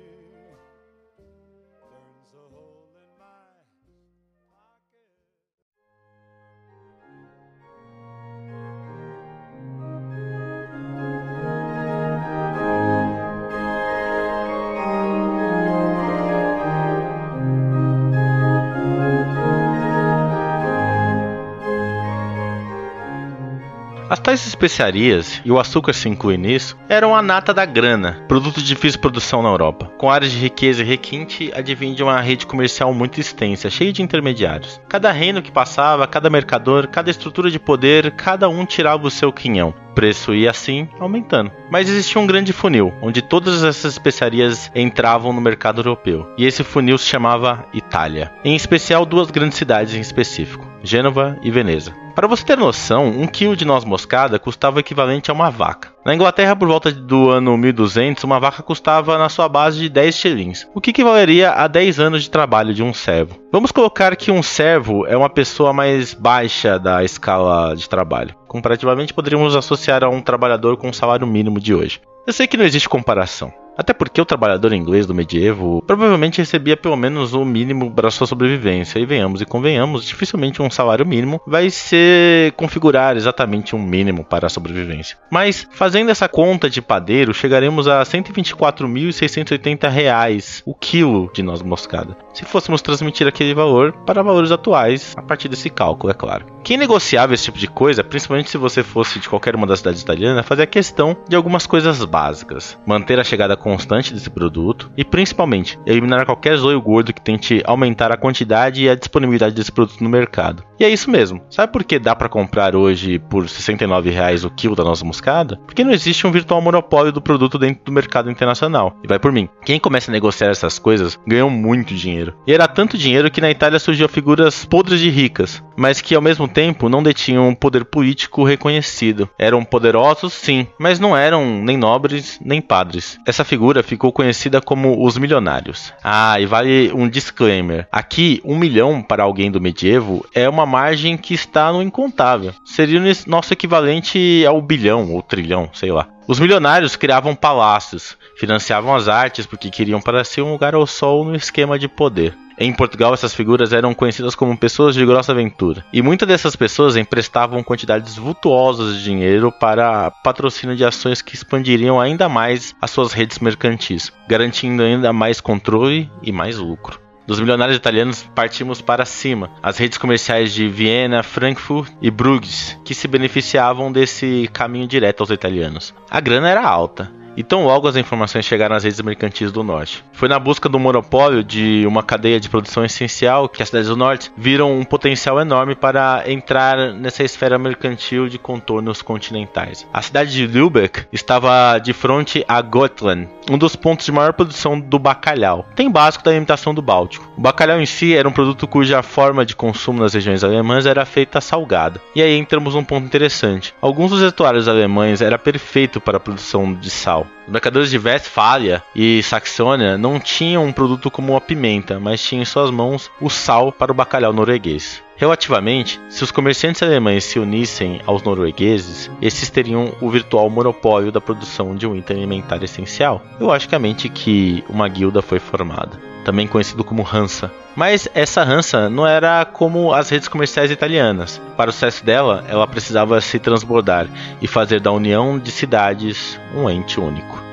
tais 24.37 24.47
especiarias, 24.47 25.41
e 25.43 25.51
o 25.51 25.59
açúcar 25.59 25.93
se 25.93 26.07
inclui 26.07 26.37
nisso, 26.37 26.77
eram 26.87 27.15
a 27.15 27.21
nata 27.21 27.53
da 27.53 27.65
grana, 27.65 28.23
produto 28.27 28.61
de 28.61 28.67
difícil 28.67 28.99
produção 28.99 29.41
na 29.41 29.49
Europa. 29.49 29.91
Com 29.97 30.11
áreas 30.11 30.31
de 30.31 30.37
riqueza 30.37 30.83
e 30.83 30.85
requinte, 30.85 31.51
advinha 31.55 31.95
de 31.95 32.03
uma 32.03 32.21
rede 32.21 32.45
comercial 32.45 32.93
muito 32.93 33.19
extensa, 33.19 33.69
cheia 33.69 33.91
de 33.91 34.03
intermediários. 34.03 34.79
Cada 34.87 35.11
reino 35.11 35.41
que 35.41 35.51
passava, 35.51 36.05
cada 36.05 36.29
mercador, 36.29 36.87
cada 36.87 37.09
estrutura 37.09 37.49
de 37.49 37.59
poder, 37.59 38.11
cada 38.11 38.47
um 38.47 38.65
tirava 38.65 39.07
o 39.07 39.11
seu 39.11 39.33
quinhão. 39.33 39.73
Preço 39.95 40.35
ia 40.35 40.51
assim 40.51 40.87
aumentando. 40.99 41.51
Mas 41.71 41.89
existia 41.89 42.21
um 42.21 42.27
grande 42.27 42.53
funil, 42.53 42.93
onde 43.01 43.23
todas 43.23 43.63
essas 43.63 43.93
especiarias 43.93 44.71
entravam 44.75 45.33
no 45.33 45.41
mercado 45.41 45.79
europeu. 45.79 46.31
E 46.37 46.45
esse 46.45 46.63
funil 46.63 46.99
se 46.99 47.05
chamava 47.05 47.65
Itália. 47.73 48.31
Em 48.43 48.55
especial 48.55 49.05
duas 49.05 49.31
grandes 49.31 49.57
cidades 49.57 49.95
em 49.95 49.99
específico, 49.99 50.67
Gênova 50.83 51.39
e 51.41 51.49
Veneza. 51.49 52.06
Para 52.17 52.27
você 52.27 52.43
ter 52.43 52.57
noção, 52.57 53.09
um 53.09 53.27
quilo 53.27 53.55
de 53.55 53.63
noz 53.63 53.85
moscada 53.85 54.39
custava 54.39 54.77
o 54.77 54.79
equivalente 54.79 55.29
a 55.29 55.33
uma 55.35 55.51
vaca. 55.51 55.93
Na 56.03 56.15
Inglaterra, 56.15 56.55
por 56.55 56.67
volta 56.67 56.91
do 56.91 57.29
ano 57.29 57.55
1200, 57.55 58.23
uma 58.23 58.39
vaca 58.39 58.63
custava 58.63 59.19
na 59.19 59.29
sua 59.29 59.47
base 59.47 59.77
de 59.77 59.87
10 59.87 60.15
shillings, 60.15 60.67
o 60.73 60.81
que 60.81 60.89
equivaleria 60.89 61.51
a 61.51 61.67
10 61.67 61.99
anos 61.99 62.23
de 62.23 62.31
trabalho 62.31 62.73
de 62.73 62.81
um 62.81 62.91
servo. 62.91 63.37
Vamos 63.51 63.71
colocar 63.71 64.15
que 64.15 64.31
um 64.31 64.41
servo 64.41 65.05
é 65.05 65.15
uma 65.15 65.29
pessoa 65.29 65.71
mais 65.71 66.15
baixa 66.15 66.79
da 66.79 67.03
escala 67.03 67.75
de 67.75 67.87
trabalho. 67.87 68.33
Comparativamente, 68.47 69.13
poderíamos 69.13 69.55
associar 69.55 70.03
a 70.03 70.09
um 70.09 70.19
trabalhador 70.19 70.75
com 70.75 70.89
o 70.89 70.93
salário 70.95 71.27
mínimo 71.27 71.59
de 71.59 71.75
hoje. 71.75 72.01
Eu 72.25 72.33
sei 72.33 72.47
que 72.47 72.57
não 72.57 72.65
existe 72.65 72.89
comparação. 72.89 73.53
Até 73.77 73.93
porque 73.93 74.19
o 74.19 74.25
trabalhador 74.25 74.73
inglês 74.73 75.05
do 75.05 75.13
medievo 75.13 75.83
provavelmente 75.85 76.39
recebia 76.39 76.75
pelo 76.75 76.95
menos 76.95 77.33
o 77.33 77.45
mínimo 77.45 77.91
para 77.91 78.09
sua 78.09 78.25
sobrevivência. 78.25 78.99
E 78.99 79.05
venhamos 79.05 79.41
e 79.41 79.45
convenhamos, 79.45 80.03
dificilmente 80.03 80.61
um 80.61 80.69
salário 80.69 81.05
mínimo 81.05 81.39
vai 81.45 81.69
ser 81.69 82.53
configurar 82.53 83.15
exatamente 83.15 83.75
um 83.75 83.81
mínimo 83.81 84.23
para 84.23 84.47
a 84.47 84.49
sobrevivência. 84.49 85.17
Mas 85.31 85.67
fazendo 85.71 86.09
essa 86.09 86.27
conta 86.27 86.69
de 86.69 86.81
padeiro, 86.81 87.33
chegaremos 87.33 87.87
a 87.87 88.01
124.680 88.01 89.89
reais 89.89 90.63
o 90.65 90.73
quilo 90.73 91.29
de 91.33 91.43
noz 91.43 91.61
moscada. 91.61 92.17
Se 92.33 92.45
fôssemos 92.45 92.81
transmitir 92.81 93.27
aquele 93.27 93.53
valor 93.53 93.93
para 94.05 94.23
valores 94.23 94.51
atuais, 94.51 95.13
a 95.15 95.21
partir 95.21 95.49
desse 95.49 95.69
cálculo, 95.69 96.11
é 96.11 96.15
claro. 96.15 96.45
Quem 96.63 96.77
negociava 96.77 97.33
esse 97.33 97.45
tipo 97.45 97.57
de 97.57 97.67
coisa, 97.67 98.03
principalmente 98.03 98.49
se 98.49 98.57
você 98.57 98.83
fosse 98.83 99.19
de 99.19 99.29
qualquer 99.29 99.55
uma 99.55 99.67
das 99.67 99.79
cidades 99.79 100.01
italianas, 100.01 100.45
fazia 100.45 100.65
questão 100.65 101.15
de 101.27 101.35
algumas 101.35 101.65
coisas 101.65 102.03
básicas: 102.03 102.77
manter 102.85 103.19
a 103.19 103.23
chegada 103.23 103.55
constante 103.67 104.13
desse 104.13 104.29
produto 104.29 104.89
e, 104.95 105.03
principalmente, 105.03 105.77
eliminar 105.85 106.25
qualquer 106.25 106.57
zoio 106.57 106.81
gordo 106.81 107.13
que 107.13 107.19
tente 107.19 107.61
aumentar 107.65 108.13
a 108.13 108.17
quantidade 108.17 108.81
e 108.81 108.89
a 108.89 108.95
disponibilidade 108.95 109.53
desse 109.53 109.73
produto 109.73 110.01
no 110.01 110.09
mercado. 110.09 110.63
E 110.79 110.83
é 110.83 110.89
isso 110.89 111.09
mesmo. 111.09 111.41
Sabe 111.49 111.73
por 111.73 111.83
que 111.83 111.97
dá 111.97 112.15
para 112.15 112.29
comprar 112.29 112.75
hoje 112.75 113.17
por 113.17 113.49
69 113.49 114.09
reais 114.09 114.43
o 114.43 114.49
quilo 114.49 114.75
da 114.75 114.83
noz 114.83 115.01
moscada? 115.01 115.59
Porque 115.65 115.83
não 115.83 115.91
existe 115.91 116.27
um 116.27 116.31
virtual 116.31 116.61
monopólio 116.61 117.11
do 117.11 117.21
produto 117.21 117.57
dentro 117.57 117.85
do 117.85 117.91
mercado 117.91 118.29
internacional. 118.29 118.95
E 119.03 119.07
vai 119.07 119.17
por 119.17 119.31
mim. 119.31 119.49
Quem 119.65 119.79
começa 119.79 120.11
a 120.11 120.13
negociar 120.13 120.49
essas 120.49 120.77
coisas 120.77 121.19
ganhou 121.25 121.49
muito 121.49 121.95
dinheiro. 121.95 122.35
E 122.45 122.53
era 122.53 122.67
tanto 122.67 122.97
dinheiro 122.97 123.31
que 123.31 123.41
na 123.41 123.49
Itália 123.49 123.79
surgiu 123.79 124.07
figuras 124.07 124.65
podres 124.65 124.99
de 124.99 125.09
ricas, 125.09 125.63
mas 125.75 125.99
que 125.99 126.13
ao 126.13 126.21
mesmo 126.21 126.47
tempo 126.47 126.89
não 126.89 127.01
detinham 127.01 127.47
um 127.47 127.55
poder 127.55 127.85
político 127.85 128.43
reconhecido. 128.43 129.29
Eram 129.39 129.63
poderosos, 129.63 130.33
sim, 130.33 130.67
mas 130.79 130.99
não 130.99 131.17
eram 131.17 131.63
nem 131.63 131.77
nobres 131.77 132.39
nem 132.43 132.61
padres. 132.61 133.17
Essa 133.25 133.43
figura 133.43 133.81
ficou 133.81 134.11
conhecida 134.11 134.61
como 134.61 135.03
os 135.03 135.17
milionários. 135.17 135.93
Ah, 136.03 136.39
e 136.39 136.45
vale 136.45 136.91
um 136.93 137.09
disclaimer: 137.09 137.87
aqui, 137.91 138.41
um 138.45 138.57
milhão 138.57 139.01
para 139.01 139.23
alguém 139.23 139.49
do 139.49 139.61
medievo 139.61 140.25
é 140.33 140.47
uma 140.47 140.66
margem 140.67 141.17
que 141.17 141.33
está 141.33 141.71
no 141.71 141.81
incontável. 141.81 142.53
Seria 142.63 143.01
o 143.01 143.29
nosso 143.29 143.53
equivalente 143.53 144.45
ao 144.45 144.61
bilhão 144.61 145.11
ou 145.11 145.23
trilhão, 145.23 145.69
sei 145.73 145.91
lá. 145.91 146.07
Os 146.27 146.39
milionários 146.39 146.95
criavam 146.95 147.33
palácios, 147.33 148.17
financiavam 148.37 148.93
as 148.93 149.07
artes 149.07 149.45
porque 149.45 149.69
queriam 149.69 150.01
parecer 150.01 150.41
um 150.41 150.51
lugar 150.51 150.75
ao 150.75 150.85
sol 150.85 151.23
no 151.23 151.35
esquema 151.35 151.79
de 151.79 151.87
poder. 151.87 152.35
Em 152.59 152.73
Portugal, 152.73 153.13
essas 153.13 153.35
figuras 153.35 153.71
eram 153.71 153.93
conhecidas 153.93 154.33
como 154.33 154.57
pessoas 154.57 154.95
de 154.95 155.05
grossa 155.05 155.31
aventura, 155.31 155.85
e 155.93 156.01
muitas 156.01 156.27
dessas 156.27 156.55
pessoas 156.55 156.97
emprestavam 156.97 157.63
quantidades 157.63 158.17
vultuosas 158.17 158.97
de 158.97 159.03
dinheiro 159.03 159.51
para 159.51 160.09
patrocínio 160.09 160.75
de 160.75 160.83
ações 160.83 161.21
que 161.21 161.35
expandiriam 161.35 162.01
ainda 162.01 162.27
mais 162.27 162.75
as 162.81 162.89
suas 162.89 163.13
redes 163.13 163.37
mercantis, 163.37 164.11
garantindo 164.27 164.81
ainda 164.81 165.13
mais 165.13 165.39
controle 165.39 166.09
e 166.23 166.31
mais 166.31 166.57
lucro. 166.57 167.06
Dos 167.27 167.41
milionários 167.41 167.75
italianos 167.75 168.23
partimos 168.33 168.81
para 168.81 169.03
cima, 169.03 169.51
as 169.61 169.77
redes 169.77 169.97
comerciais 169.97 170.53
de 170.53 170.69
Viena, 170.69 171.21
Frankfurt 171.21 171.91
e 172.01 172.09
Bruges, 172.09 172.79
que 172.85 172.95
se 172.95 173.05
beneficiavam 173.05 173.91
desse 173.91 174.49
caminho 174.53 174.87
direto 174.87 175.19
aos 175.19 175.29
italianos. 175.29 175.93
A 176.09 176.21
grana 176.21 176.49
era 176.49 176.65
alta, 176.65 177.11
e 177.37 177.43
tão 177.43 177.63
logo 177.63 177.87
as 177.87 177.95
informações 177.95 178.45
chegaram 178.45 178.75
às 178.75 178.83
redes 178.83 178.99
mercantis 178.99 179.51
do 179.51 179.63
norte. 179.63 180.03
Foi 180.11 180.27
na 180.27 180.39
busca 180.39 180.67
do 180.67 180.79
monopólio 180.79 181.43
de 181.43 181.85
uma 181.87 182.01
cadeia 182.01 182.39
de 182.39 182.49
produção 182.49 182.83
essencial 182.83 183.47
que 183.47 183.61
as 183.61 183.69
cidades 183.69 183.87
do 183.87 183.95
norte 183.95 184.31
viram 184.35 184.77
um 184.77 184.83
potencial 184.83 185.39
enorme 185.39 185.75
para 185.75 186.23
entrar 186.25 186.93
nessa 186.93 187.23
esfera 187.23 187.59
mercantil 187.59 188.27
de 188.27 188.39
contornos 188.39 189.03
continentais. 189.03 189.87
A 189.93 190.01
cidade 190.01 190.31
de 190.31 190.47
Lübeck 190.47 191.05
estava 191.13 191.77
de 191.77 191.93
frente 191.93 192.43
a 192.47 192.59
Gotland, 192.61 193.29
um 193.49 193.57
dos 193.57 193.75
pontos 193.75 194.05
de 194.05 194.11
maior 194.11 194.33
produção 194.33 194.79
do 194.79 194.97
bacalhau. 194.97 195.65
Tem 195.75 195.91
básico 195.91 196.23
da 196.23 196.33
imitação 196.33 196.73
do 196.73 196.81
Báltico. 196.81 197.29
O 197.37 197.41
bacalhau 197.41 197.79
em 197.79 197.85
si 197.85 198.15
era 198.15 198.27
um 198.27 198.31
produto 198.31 198.67
cuja 198.67 199.03
forma 199.03 199.45
de 199.45 199.55
consumo 199.55 200.01
nas 200.01 200.13
regiões 200.13 200.43
alemãs 200.43 200.85
era 200.87 201.05
feita 201.05 201.39
salgada. 201.39 202.01
E 202.15 202.21
aí 202.21 202.35
entramos 202.35 202.73
num 202.73 202.83
ponto 202.83 203.05
interessante. 203.05 203.73
Alguns 203.79 204.11
dos 204.11 204.21
estuários 204.21 204.67
alemães 204.67 205.21
era 205.21 205.37
perfeito 205.37 206.01
para 206.01 206.17
a 206.17 206.19
produção 206.19 206.73
de 206.73 206.89
sal. 206.89 207.26
Os 207.45 207.51
mercadores 207.51 207.89
de 207.89 207.97
Westfália 207.97 208.83
e 208.95 209.21
Saxônia 209.23 209.97
não 209.97 210.19
tinham 210.19 210.65
um 210.65 210.73
produto 210.73 211.09
como 211.09 211.35
a 211.35 211.41
pimenta, 211.41 211.99
mas 211.99 212.21
tinham 212.21 212.41
em 212.41 212.45
suas 212.45 212.71
mãos 212.71 213.11
o 213.21 213.29
sal 213.29 213.71
para 213.71 213.91
o 213.91 213.95
bacalhau 213.95 214.33
norueguês. 214.33 215.03
Relativamente, 215.17 215.99
se 216.09 216.23
os 216.23 216.29
comerciantes 216.29 216.83
alemães 216.83 217.23
se 217.23 217.39
unissem 217.39 218.01
aos 218.05 218.21
noruegueses, 218.21 219.09
esses 219.19 219.49
teriam 219.49 219.95
o 219.99 220.09
virtual 220.11 220.47
monopólio 220.47 221.11
da 221.11 221.19
produção 221.19 221.75
de 221.75 221.87
um 221.87 221.95
item 221.95 222.17
alimentar 222.17 222.63
essencial. 222.63 223.23
Logicamente 223.39 224.09
que 224.09 224.63
uma 224.69 224.87
guilda 224.87 225.23
foi 225.23 225.39
formada, 225.39 225.99
também 226.27 226.45
conhecido 226.45 226.83
como 226.83 227.07
Hansa. 227.07 227.49
Mas 227.73 228.09
essa 228.13 228.43
Hansa 228.43 228.89
não 228.89 229.07
era 229.07 229.45
como 229.45 229.93
as 229.93 230.09
redes 230.09 230.27
comerciais 230.27 230.69
italianas. 230.69 231.41
Para 231.55 231.69
o 231.69 231.73
sucesso 231.73 232.03
dela, 232.03 232.43
ela 232.49 232.67
precisava 232.67 233.21
se 233.21 233.39
transbordar 233.39 234.09
e 234.41 234.45
fazer 234.45 234.81
da 234.81 234.91
união 234.91 235.39
de 235.39 235.49
cidades 235.51 236.37
um 236.53 236.69
ente 236.69 236.99
único. 236.99 237.46